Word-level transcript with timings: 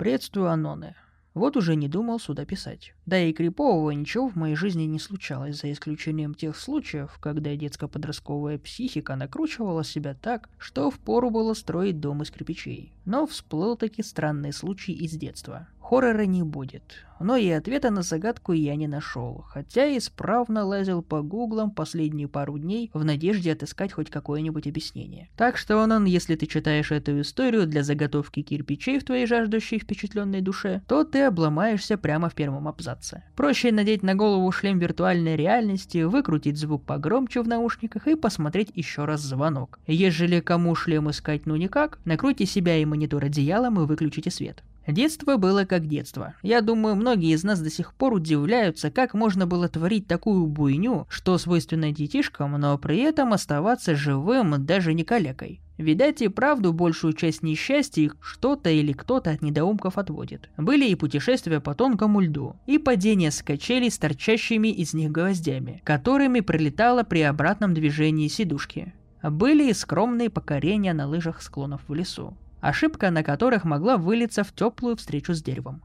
Приветствую, 0.00 0.48
Аноны. 0.48 0.94
Вот 1.34 1.58
уже 1.58 1.76
не 1.76 1.86
думал 1.86 2.18
сюда 2.18 2.46
писать. 2.46 2.94
Да 3.04 3.20
и 3.20 3.34
крипового 3.34 3.90
ничего 3.90 4.30
в 4.30 4.34
моей 4.34 4.54
жизни 4.56 4.84
не 4.84 4.98
случалось, 4.98 5.60
за 5.60 5.70
исключением 5.70 6.32
тех 6.32 6.56
случаев, 6.56 7.18
когда 7.20 7.54
детско-подростковая 7.54 8.58
психика 8.58 9.14
накручивала 9.14 9.84
себя 9.84 10.14
так, 10.14 10.48
что 10.56 10.90
впору 10.90 11.28
было 11.28 11.52
строить 11.52 12.00
дом 12.00 12.22
из 12.22 12.30
кирпичей. 12.30 12.94
Но 13.04 13.26
всплыл 13.26 13.76
таки 13.76 14.02
странный 14.02 14.54
случай 14.54 14.94
из 14.94 15.12
детства. 15.12 15.68
Хоррора 15.90 16.24
не 16.24 16.44
будет, 16.44 17.04
но 17.18 17.34
и 17.34 17.48
ответа 17.50 17.90
на 17.90 18.02
загадку 18.02 18.52
я 18.52 18.76
не 18.76 18.86
нашел, 18.86 19.44
хотя 19.48 19.96
исправно 19.98 20.64
лазил 20.64 21.02
по 21.02 21.20
гуглам 21.20 21.72
последние 21.72 22.28
пару 22.28 22.60
дней 22.60 22.92
в 22.94 23.04
надежде 23.04 23.50
отыскать 23.50 23.92
хоть 23.92 24.08
какое-нибудь 24.08 24.68
объяснение. 24.68 25.30
Так 25.36 25.56
что, 25.56 25.78
он, 25.78 26.04
если 26.04 26.36
ты 26.36 26.46
читаешь 26.46 26.92
эту 26.92 27.20
историю 27.20 27.66
для 27.66 27.82
заготовки 27.82 28.42
кирпичей 28.42 29.00
в 29.00 29.04
твоей 29.04 29.26
жаждущей 29.26 29.80
впечатленной 29.80 30.42
душе, 30.42 30.80
то 30.86 31.02
ты 31.02 31.22
обломаешься 31.22 31.98
прямо 31.98 32.28
в 32.28 32.36
первом 32.36 32.68
абзаце. 32.68 33.24
Проще 33.34 33.72
надеть 33.72 34.04
на 34.04 34.14
голову 34.14 34.52
шлем 34.52 34.78
виртуальной 34.78 35.34
реальности, 35.34 36.04
выкрутить 36.04 36.56
звук 36.56 36.86
погромче 36.86 37.42
в 37.42 37.48
наушниках 37.48 38.06
и 38.06 38.14
посмотреть 38.14 38.70
еще 38.76 39.06
раз 39.06 39.22
звонок. 39.22 39.80
Ежели 39.88 40.38
кому 40.38 40.76
шлем 40.76 41.10
искать 41.10 41.46
ну 41.46 41.56
никак, 41.56 41.98
накройте 42.04 42.46
себя 42.46 42.76
и 42.76 42.84
монитор 42.84 43.24
одеялом 43.24 43.80
и 43.80 43.86
выключите 43.86 44.30
свет. 44.30 44.62
Детство 44.90 45.36
было 45.36 45.64
как 45.64 45.86
детство. 45.86 46.34
Я 46.42 46.60
думаю, 46.60 46.96
многие 46.96 47.32
из 47.32 47.44
нас 47.44 47.60
до 47.60 47.70
сих 47.70 47.94
пор 47.94 48.14
удивляются, 48.14 48.90
как 48.90 49.14
можно 49.14 49.46
было 49.46 49.68
творить 49.68 50.06
такую 50.06 50.46
буйню, 50.46 51.06
что 51.08 51.38
свойственно 51.38 51.92
детишкам, 51.92 52.52
но 52.52 52.76
при 52.78 52.98
этом 52.98 53.32
оставаться 53.32 53.94
живым, 53.94 54.64
даже 54.64 54.92
не 54.94 55.04
калекой. 55.04 55.60
Видать 55.78 56.20
и 56.20 56.28
правду 56.28 56.74
большую 56.74 57.14
часть 57.14 57.42
несчастий 57.42 58.10
что-то 58.20 58.68
или 58.68 58.92
кто-то 58.92 59.30
от 59.30 59.40
недоумков 59.40 59.96
отводит. 59.96 60.50
Были 60.58 60.86
и 60.86 60.94
путешествия 60.94 61.60
по 61.60 61.74
тонкому 61.74 62.20
льду, 62.20 62.56
и 62.66 62.76
падение 62.76 63.30
с 63.30 63.42
качелей 63.42 63.90
с 63.90 63.96
торчащими 63.96 64.68
из 64.68 64.92
них 64.92 65.10
гвоздями, 65.10 65.80
которыми 65.84 66.40
прилетало 66.40 67.02
при 67.02 67.22
обратном 67.22 67.72
движении 67.72 68.28
сидушки. 68.28 68.92
Были 69.22 69.70
и 69.70 69.72
скромные 69.72 70.28
покорения 70.28 70.92
на 70.92 71.06
лыжах 71.06 71.40
склонов 71.40 71.80
в 71.88 71.94
лесу 71.94 72.36
ошибка 72.60 73.10
на 73.10 73.22
которых 73.22 73.64
могла 73.64 73.96
вылиться 73.96 74.44
в 74.44 74.52
теплую 74.52 74.96
встречу 74.96 75.34
с 75.34 75.42
деревом. 75.42 75.82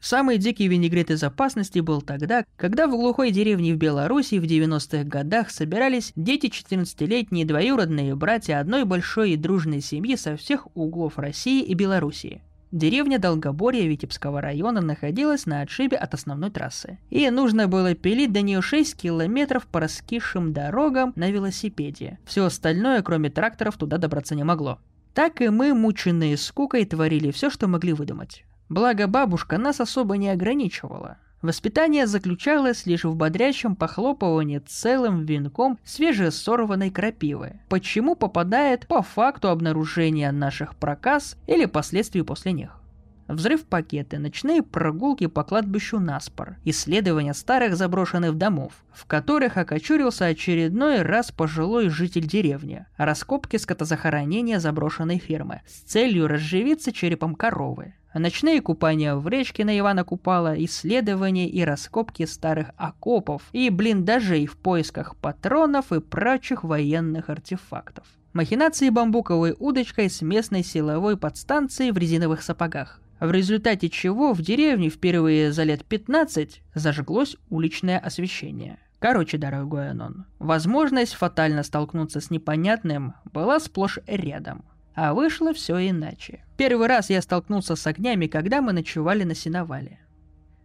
Самый 0.00 0.38
дикий 0.38 0.66
винегрет 0.66 1.10
из 1.10 1.22
опасности 1.22 1.80
был 1.80 2.00
тогда, 2.00 2.44
когда 2.56 2.86
в 2.86 2.90
глухой 2.90 3.30
деревне 3.30 3.74
в 3.74 3.76
Беларуси 3.76 4.38
в 4.38 4.44
90-х 4.44 5.04
годах 5.04 5.50
собирались 5.50 6.12
дети 6.16 6.46
14-летние 6.46 7.44
двоюродные 7.44 8.14
братья 8.16 8.60
одной 8.60 8.84
большой 8.84 9.32
и 9.32 9.36
дружной 9.36 9.82
семьи 9.82 10.16
со 10.16 10.36
всех 10.36 10.74
углов 10.74 11.18
России 11.18 11.62
и 11.62 11.74
Белоруссии. 11.74 12.42
Деревня 12.72 13.18
Долгоборье 13.18 13.86
Витебского 13.88 14.40
района 14.40 14.80
находилась 14.80 15.44
на 15.44 15.60
отшибе 15.60 15.96
от 15.96 16.14
основной 16.14 16.50
трассы. 16.50 16.98
И 17.10 17.28
нужно 17.28 17.66
было 17.66 17.94
пилить 17.94 18.32
до 18.32 18.42
нее 18.42 18.62
6 18.62 18.96
километров 18.96 19.66
по 19.66 19.80
раскисшим 19.80 20.52
дорогам 20.52 21.12
на 21.16 21.30
велосипеде. 21.30 22.20
Все 22.24 22.44
остальное, 22.44 23.02
кроме 23.02 23.28
тракторов, 23.28 23.76
туда 23.76 23.98
добраться 23.98 24.36
не 24.36 24.44
могло. 24.44 24.78
Так 25.14 25.40
и 25.40 25.48
мы, 25.48 25.74
мученные 25.74 26.36
скукой, 26.36 26.84
творили 26.84 27.30
все, 27.30 27.50
что 27.50 27.68
могли 27.68 27.92
выдумать. 27.92 28.44
Благо 28.68 29.06
бабушка 29.06 29.58
нас 29.58 29.80
особо 29.80 30.16
не 30.16 30.28
ограничивала. 30.30 31.18
Воспитание 31.42 32.06
заключалось 32.06 32.84
лишь 32.84 33.04
в 33.04 33.14
бодрящем 33.16 33.74
похлопывании 33.74 34.58
целым 34.58 35.24
венком 35.24 35.78
свежесорванной 35.84 36.90
крапивы, 36.90 37.60
почему 37.68 38.14
попадает 38.14 38.86
по 38.86 39.02
факту 39.02 39.48
обнаружения 39.48 40.32
наших 40.32 40.76
проказ 40.76 41.36
или 41.46 41.64
последствий 41.64 42.22
после 42.22 42.52
них 42.52 42.79
взрыв-пакеты, 43.34 44.18
ночные 44.18 44.62
прогулки 44.62 45.26
по 45.26 45.44
кладбищу 45.44 45.98
Наспор, 45.98 46.56
исследования 46.64 47.34
старых 47.34 47.76
заброшенных 47.76 48.36
домов, 48.36 48.72
в 48.92 49.06
которых 49.06 49.56
окочурился 49.56 50.26
очередной 50.26 51.02
раз 51.02 51.30
пожилой 51.30 51.88
житель 51.88 52.26
деревни, 52.26 52.86
раскопки 52.96 53.56
скотозахоронения 53.56 54.58
заброшенной 54.58 55.18
фермы 55.18 55.62
с 55.66 55.80
целью 55.82 56.28
разживиться 56.28 56.92
черепом 56.92 57.34
коровы, 57.34 57.94
Ночные 58.12 58.60
купания 58.60 59.14
в 59.14 59.28
речке 59.28 59.64
на 59.64 59.78
Ивана 59.78 60.02
Купала, 60.02 60.52
исследования 60.64 61.48
и 61.48 61.62
раскопки 61.62 62.26
старых 62.26 62.70
окопов 62.76 63.42
и 63.52 63.70
блиндажей 63.70 64.46
в 64.46 64.56
поисках 64.56 65.14
патронов 65.14 65.92
и 65.92 66.00
прочих 66.00 66.64
военных 66.64 67.30
артефактов. 67.30 68.04
Махинации 68.32 68.90
бамбуковой 68.90 69.54
удочкой 69.56 70.10
с 70.10 70.22
местной 70.22 70.64
силовой 70.64 71.16
подстанцией 71.16 71.92
в 71.92 71.98
резиновых 71.98 72.42
сапогах 72.42 73.00
в 73.20 73.30
результате 73.30 73.90
чего 73.90 74.32
в 74.32 74.40
деревне 74.40 74.88
впервые 74.88 75.52
за 75.52 75.62
лет 75.64 75.84
15 75.84 76.62
зажглось 76.74 77.36
уличное 77.50 77.98
освещение. 77.98 78.78
Короче, 78.98 79.38
дорогой 79.38 79.90
Анон, 79.90 80.26
возможность 80.38 81.14
фатально 81.14 81.62
столкнуться 81.62 82.20
с 82.20 82.30
непонятным 82.30 83.14
была 83.24 83.60
сплошь 83.60 83.98
рядом. 84.06 84.64
А 84.94 85.14
вышло 85.14 85.54
все 85.54 85.88
иначе. 85.88 86.44
Первый 86.56 86.86
раз 86.86 87.10
я 87.10 87.22
столкнулся 87.22 87.76
с 87.76 87.86
огнями, 87.86 88.26
когда 88.26 88.60
мы 88.60 88.72
ночевали 88.72 89.24
на 89.24 89.34
сеновале. 89.34 90.00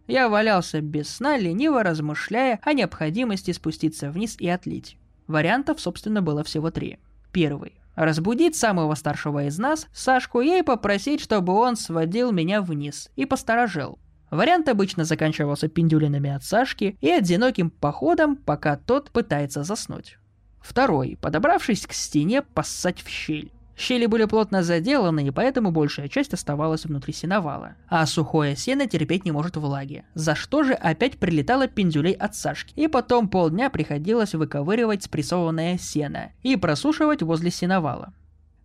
Я 0.06 0.28
валялся 0.28 0.80
без 0.80 1.08
сна, 1.08 1.36
лениво 1.36 1.82
размышляя 1.82 2.60
о 2.62 2.72
необходимости 2.72 3.52
спуститься 3.52 4.10
вниз 4.10 4.36
и 4.38 4.48
отлить. 4.48 4.98
Вариантов, 5.26 5.80
собственно, 5.80 6.22
было 6.22 6.44
всего 6.44 6.70
три. 6.70 6.98
Первый 7.32 7.80
разбудить 7.96 8.54
самого 8.54 8.94
старшего 8.94 9.46
из 9.46 9.58
нас, 9.58 9.88
Сашку, 9.92 10.40
и 10.40 10.62
попросить, 10.62 11.20
чтобы 11.20 11.54
он 11.54 11.76
сводил 11.76 12.30
меня 12.30 12.62
вниз 12.62 13.10
и 13.16 13.26
посторожил. 13.26 13.98
Вариант 14.30 14.68
обычно 14.68 15.04
заканчивался 15.04 15.68
пиндюлинами 15.68 16.30
от 16.30 16.44
Сашки 16.44 16.96
и 17.00 17.10
одиноким 17.10 17.70
походом, 17.70 18.36
пока 18.36 18.76
тот 18.76 19.10
пытается 19.10 19.64
заснуть. 19.64 20.18
Второй, 20.60 21.16
подобравшись 21.20 21.86
к 21.86 21.92
стене, 21.92 22.42
поссать 22.42 23.00
в 23.00 23.08
щель. 23.08 23.52
Щели 23.76 24.06
были 24.06 24.24
плотно 24.24 24.62
заделаны, 24.62 25.26
и 25.26 25.30
поэтому 25.30 25.70
большая 25.70 26.08
часть 26.08 26.32
оставалась 26.32 26.86
внутри 26.86 27.12
сеновала. 27.12 27.74
А 27.88 28.06
сухое 28.06 28.56
сено 28.56 28.86
терпеть 28.86 29.26
не 29.26 29.32
может 29.32 29.56
влаги. 29.56 30.04
За 30.14 30.34
что 30.34 30.64
же 30.64 30.72
опять 30.72 31.18
прилетало 31.18 31.68
пендюлей 31.68 32.12
от 32.12 32.34
Сашки. 32.34 32.72
И 32.74 32.88
потом 32.88 33.28
полдня 33.28 33.68
приходилось 33.68 34.34
выковыривать 34.34 35.02
спрессованное 35.04 35.76
сено 35.76 36.30
и 36.42 36.56
просушивать 36.56 37.22
возле 37.22 37.50
сеновала. 37.50 38.14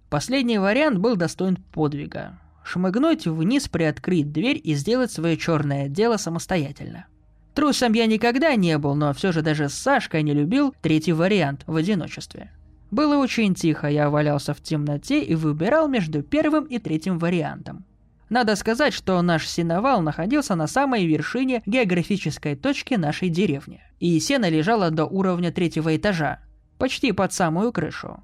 Последний 0.10 0.60
вариант 0.60 1.00
был 1.00 1.18
достоин 1.18 1.58
подвига. 1.58 2.40
Шмыгнуть 2.64 3.28
вниз, 3.28 3.68
приоткрыть 3.68 4.32
дверь 4.32 4.62
и 4.64 4.76
сделать 4.76 5.12
свое 5.12 5.36
черное 5.36 5.90
дело 5.90 6.16
самостоятельно. 6.18 7.06
Трусом 7.54 7.92
я 7.94 8.06
никогда 8.06 8.56
не 8.56 8.78
был, 8.78 8.96
но 8.96 9.14
все 9.14 9.34
же 9.34 9.42
даже 9.42 9.68
Сашка 9.68 10.22
не 10.22 10.34
любил 10.34 10.74
третий 10.82 11.12
вариант 11.12 11.64
в 11.68 11.76
одиночестве. 11.76 12.50
Было 12.91 13.16
очень 13.16 13.56
тихо, 13.56 13.88
я 13.88 14.09
валялся 14.09 14.53
в 14.53 14.62
темноте 14.62 15.24
и 15.24 15.34
выбирал 15.34 15.88
между 15.88 16.24
первым 16.24 16.66
и 16.66 16.78
третьим 16.78 17.19
вариантом. 17.19 17.85
Надо 18.29 18.56
сказать, 18.57 18.94
что 18.94 19.22
наш 19.22 19.47
сеновал 19.47 20.02
находился 20.02 20.56
на 20.56 20.68
самой 20.68 21.06
вершине 21.06 21.63
географической 21.66 22.56
точки 22.56 22.96
нашей 22.96 23.29
деревни, 23.29 23.81
и 24.00 24.19
сено 24.19 24.50
лежало 24.50 24.91
до 24.91 25.06
уровня 25.06 25.52
третьего 25.53 25.96
этажа, 25.96 26.40
почти 26.78 27.13
под 27.13 27.31
самую 27.34 27.72
крышу. 27.72 28.22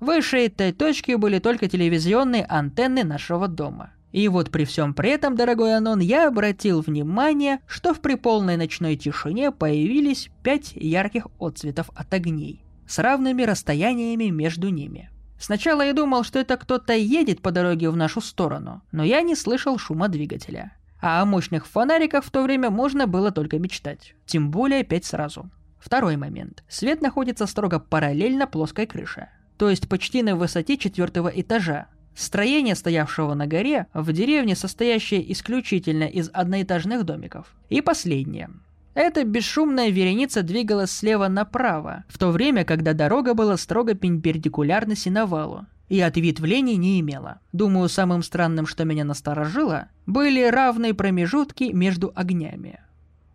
Выше 0.00 0.46
этой 0.46 0.72
точки 0.72 1.12
были 1.14 1.38
только 1.38 1.68
телевизионные 1.68 2.44
антенны 2.44 3.04
нашего 3.04 3.48
дома. 3.48 3.92
И 4.12 4.28
вот 4.28 4.50
при 4.50 4.64
всем 4.64 4.94
при 4.94 5.10
этом, 5.10 5.34
дорогой 5.34 5.76
Анон, 5.76 6.00
я 6.00 6.28
обратил 6.28 6.82
внимание, 6.82 7.60
что 7.66 7.94
в 7.94 8.00
приполной 8.00 8.56
ночной 8.56 8.96
тишине 8.96 9.50
появились 9.50 10.30
пять 10.42 10.72
ярких 10.74 11.26
отцветов 11.38 11.90
от 11.94 12.12
огней 12.14 12.63
с 12.86 12.98
равными 12.98 13.42
расстояниями 13.42 14.24
между 14.24 14.68
ними. 14.68 15.10
Сначала 15.38 15.82
я 15.82 15.92
думал, 15.92 16.24
что 16.24 16.38
это 16.38 16.56
кто-то 16.56 16.94
едет 16.94 17.42
по 17.42 17.50
дороге 17.50 17.90
в 17.90 17.96
нашу 17.96 18.20
сторону, 18.20 18.82
но 18.92 19.04
я 19.04 19.20
не 19.22 19.34
слышал 19.34 19.78
шума 19.78 20.08
двигателя. 20.08 20.72
А 21.00 21.20
о 21.20 21.26
мощных 21.26 21.66
фонариках 21.66 22.24
в 22.24 22.30
то 22.30 22.42
время 22.42 22.70
можно 22.70 23.06
было 23.06 23.30
только 23.30 23.58
мечтать. 23.58 24.14
Тем 24.24 24.50
более 24.50 24.84
пять 24.84 25.04
сразу. 25.04 25.50
Второй 25.78 26.16
момент. 26.16 26.64
Свет 26.66 27.02
находится 27.02 27.46
строго 27.46 27.78
параллельно 27.78 28.46
плоской 28.46 28.86
крыше. 28.86 29.28
То 29.58 29.68
есть 29.68 29.86
почти 29.86 30.22
на 30.22 30.34
высоте 30.34 30.78
четвертого 30.78 31.28
этажа. 31.28 31.88
Строение, 32.16 32.74
стоявшего 32.74 33.34
на 33.34 33.46
горе, 33.46 33.88
в 33.92 34.12
деревне, 34.12 34.56
состоящее 34.56 35.30
исключительно 35.30 36.04
из 36.04 36.30
одноэтажных 36.32 37.04
домиков. 37.04 37.54
И 37.68 37.82
последнее. 37.82 38.48
Эта 38.94 39.24
бесшумная 39.24 39.90
вереница 39.90 40.42
двигалась 40.42 40.92
слева 40.92 41.26
направо, 41.26 42.04
в 42.08 42.16
то 42.16 42.30
время, 42.30 42.64
когда 42.64 42.92
дорога 42.92 43.34
была 43.34 43.56
строго 43.56 43.94
перпендикулярна 43.94 44.94
синовалу 44.94 45.66
и 45.88 46.00
ответвлений 46.00 46.76
не 46.76 47.00
имела. 47.00 47.40
Думаю, 47.52 47.88
самым 47.88 48.22
странным, 48.22 48.66
что 48.66 48.84
меня 48.84 49.04
насторожило, 49.04 49.88
были 50.06 50.44
равные 50.44 50.94
промежутки 50.94 51.64
между 51.64 52.12
огнями. 52.14 52.80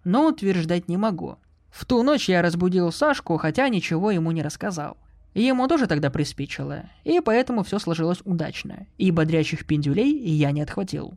Но 0.06 0.28
утверждать 0.28 0.88
не 0.88 0.98
могу. 0.98 1.38
В 1.70 1.86
ту 1.86 2.04
ночь 2.04 2.30
я 2.30 2.42
разбудил 2.42 2.92
Сашку, 2.92 3.38
хотя 3.38 3.68
ничего 3.70 4.12
ему 4.12 4.32
не 4.32 4.42
рассказал. 4.42 4.98
Ему 5.34 5.68
тоже 5.68 5.88
тогда 5.88 6.10
приспичило, 6.10 6.86
и 7.04 7.20
поэтому 7.20 7.64
все 7.64 7.78
сложилось 7.80 8.22
удачно, 8.24 8.88
и 8.98 9.12
бодрящих 9.12 9.66
пиндюлей 9.66 10.12
я 10.12 10.52
не 10.52 10.62
отхватил. 10.62 11.14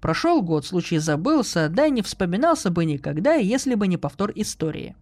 Прошел 0.00 0.42
год, 0.42 0.66
случай 0.66 0.98
забылся, 0.98 1.68
да 1.68 1.86
и 1.86 1.90
не 1.90 2.02
вспоминался 2.02 2.70
бы 2.70 2.84
никогда, 2.84 3.34
если 3.34 3.74
бы 3.74 3.88
не 3.88 3.96
повтор 3.96 4.32
истории. 4.34 4.94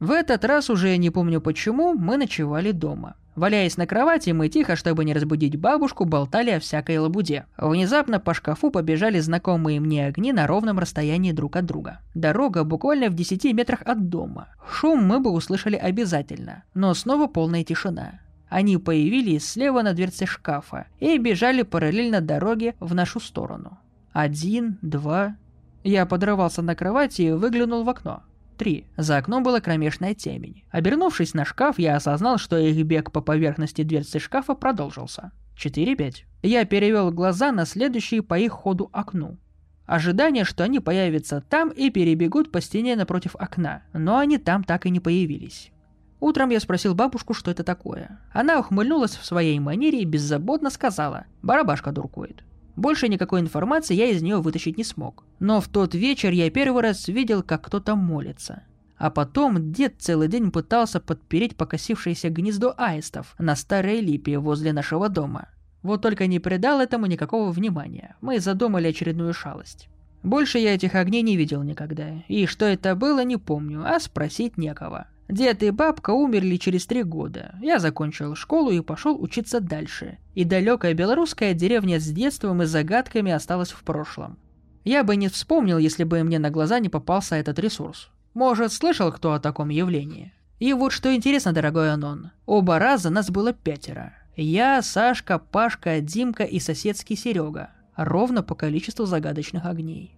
В 0.00 0.10
этот 0.10 0.44
раз 0.44 0.70
уже 0.70 0.96
не 0.96 1.10
помню 1.10 1.40
почему, 1.40 1.94
мы 1.94 2.16
ночевали 2.16 2.72
дома. 2.72 3.14
Валяясь 3.36 3.76
на 3.76 3.86
кровати, 3.86 4.30
мы 4.30 4.48
тихо, 4.48 4.76
чтобы 4.76 5.04
не 5.04 5.12
разбудить 5.12 5.56
бабушку, 5.56 6.04
болтали 6.04 6.50
о 6.50 6.60
всякой 6.60 6.98
лабуде. 6.98 7.46
Внезапно 7.56 8.20
по 8.20 8.32
шкафу 8.32 8.70
побежали 8.70 9.18
знакомые 9.18 9.80
мне 9.80 10.06
огни 10.06 10.32
на 10.32 10.46
ровном 10.46 10.78
расстоянии 10.78 11.32
друг 11.32 11.56
от 11.56 11.66
друга. 11.66 12.00
Дорога 12.14 12.62
буквально 12.62 13.08
в 13.08 13.14
10 13.14 13.44
метрах 13.52 13.82
от 13.84 14.08
дома. 14.08 14.48
Шум 14.70 15.04
мы 15.04 15.18
бы 15.18 15.30
услышали 15.30 15.74
обязательно, 15.74 16.62
но 16.74 16.94
снова 16.94 17.26
полная 17.26 17.64
тишина. 17.64 18.20
Они 18.48 18.76
появились 18.76 19.48
слева 19.48 19.82
на 19.82 19.94
дверце 19.94 20.26
шкафа 20.26 20.86
и 21.00 21.18
бежали 21.18 21.62
параллельно 21.62 22.20
дороге 22.20 22.76
в 22.78 22.94
нашу 22.94 23.18
сторону. 23.18 23.78
Один, 24.14 24.78
два... 24.80 25.36
Я 25.82 26.06
подрывался 26.06 26.62
на 26.62 26.74
кровати 26.74 27.22
и 27.22 27.30
выглянул 27.32 27.82
в 27.82 27.90
окно. 27.90 28.22
Три. 28.56 28.86
За 28.96 29.18
окном 29.18 29.42
была 29.42 29.60
кромешная 29.60 30.14
темень. 30.14 30.62
Обернувшись 30.70 31.34
на 31.34 31.44
шкаф, 31.44 31.78
я 31.78 31.96
осознал, 31.96 32.38
что 32.38 32.56
их 32.56 32.86
бег 32.86 33.10
по 33.10 33.20
поверхности 33.20 33.82
дверцы 33.82 34.20
шкафа 34.20 34.54
продолжился. 34.54 35.32
Четыре-пять. 35.56 36.24
Я 36.42 36.64
перевел 36.64 37.10
глаза 37.10 37.50
на 37.50 37.66
следующие 37.66 38.22
по 38.22 38.38
их 38.38 38.52
ходу 38.52 38.88
окну. 38.92 39.36
Ожидание, 39.84 40.44
что 40.44 40.62
они 40.62 40.78
появятся 40.78 41.42
там 41.42 41.68
и 41.70 41.90
перебегут 41.90 42.52
по 42.52 42.60
стене 42.60 42.94
напротив 42.96 43.34
окна, 43.34 43.82
но 43.92 44.18
они 44.18 44.38
там 44.38 44.62
так 44.62 44.86
и 44.86 44.90
не 44.90 45.00
появились. 45.00 45.72
Утром 46.20 46.50
я 46.50 46.60
спросил 46.60 46.94
бабушку, 46.94 47.34
что 47.34 47.50
это 47.50 47.64
такое. 47.64 48.20
Она 48.32 48.60
ухмыльнулась 48.60 49.16
в 49.16 49.26
своей 49.26 49.58
манере 49.58 50.00
и 50.00 50.06
беззаботно 50.06 50.70
сказала 50.70 51.26
«Барабашка 51.42 51.90
дуркует». 51.90 52.44
Больше 52.76 53.08
никакой 53.08 53.40
информации 53.40 53.94
я 53.94 54.06
из 54.06 54.22
нее 54.22 54.38
вытащить 54.38 54.76
не 54.76 54.84
смог. 54.84 55.24
Но 55.38 55.60
в 55.60 55.68
тот 55.68 55.94
вечер 55.94 56.32
я 56.32 56.50
первый 56.50 56.82
раз 56.82 57.08
видел, 57.08 57.42
как 57.42 57.64
кто-то 57.64 57.94
молится. 57.94 58.64
А 58.96 59.10
потом 59.10 59.72
дед 59.72 59.94
целый 59.98 60.28
день 60.28 60.50
пытался 60.50 61.00
подпереть 61.00 61.56
покосившееся 61.56 62.30
гнездо 62.30 62.74
аистов 62.76 63.34
на 63.38 63.56
старой 63.56 64.00
липе 64.00 64.38
возле 64.38 64.72
нашего 64.72 65.08
дома. 65.08 65.48
Вот 65.82 66.00
только 66.02 66.26
не 66.26 66.38
придал 66.38 66.80
этому 66.80 67.06
никакого 67.06 67.50
внимания. 67.50 68.16
Мы 68.20 68.40
задумали 68.40 68.88
очередную 68.88 69.34
шалость. 69.34 69.88
Больше 70.22 70.58
я 70.58 70.74
этих 70.74 70.94
огней 70.94 71.20
не 71.20 71.36
видел 71.36 71.62
никогда. 71.62 72.22
И 72.28 72.46
что 72.46 72.64
это 72.64 72.94
было, 72.94 73.22
не 73.22 73.36
помню, 73.36 73.84
а 73.84 74.00
спросить 74.00 74.56
некого. 74.56 75.06
Дед 75.28 75.62
и 75.62 75.70
бабка 75.70 76.10
умерли 76.10 76.56
через 76.56 76.86
три 76.86 77.02
года. 77.02 77.54
Я 77.60 77.78
закончил 77.78 78.34
школу 78.34 78.70
и 78.70 78.80
пошел 78.80 79.20
учиться 79.20 79.60
дальше. 79.60 80.18
И 80.34 80.44
далекая 80.44 80.94
белорусская 80.94 81.54
деревня 81.54 81.98
с 81.98 82.06
детством 82.06 82.62
и 82.62 82.66
загадками 82.66 83.32
осталась 83.32 83.70
в 83.70 83.82
прошлом. 83.82 84.38
Я 84.84 85.02
бы 85.02 85.16
не 85.16 85.28
вспомнил, 85.28 85.78
если 85.78 86.04
бы 86.04 86.22
мне 86.22 86.38
на 86.38 86.50
глаза 86.50 86.78
не 86.78 86.90
попался 86.90 87.36
этот 87.36 87.58
ресурс. 87.58 88.10
Может, 88.34 88.72
слышал 88.72 89.10
кто 89.12 89.32
о 89.32 89.40
таком 89.40 89.70
явлении? 89.70 90.32
И 90.58 90.72
вот 90.72 90.92
что 90.92 91.14
интересно, 91.14 91.52
дорогой 91.52 91.92
Анон. 91.92 92.30
Оба 92.44 92.78
раза 92.78 93.08
нас 93.08 93.30
было 93.30 93.52
пятеро. 93.52 94.12
Я, 94.36 94.82
Сашка, 94.82 95.38
Пашка, 95.38 96.00
Димка 96.00 96.44
и 96.44 96.60
соседский 96.60 97.16
Серега. 97.16 97.70
Ровно 97.96 98.42
по 98.42 98.54
количеству 98.54 99.06
загадочных 99.06 99.64
огней. 99.64 100.16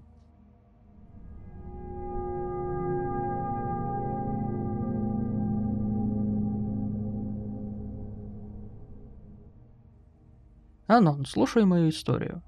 Анон, 10.87 11.25
слушай 11.27 11.65
мою 11.65 11.91
историю. 11.91 12.43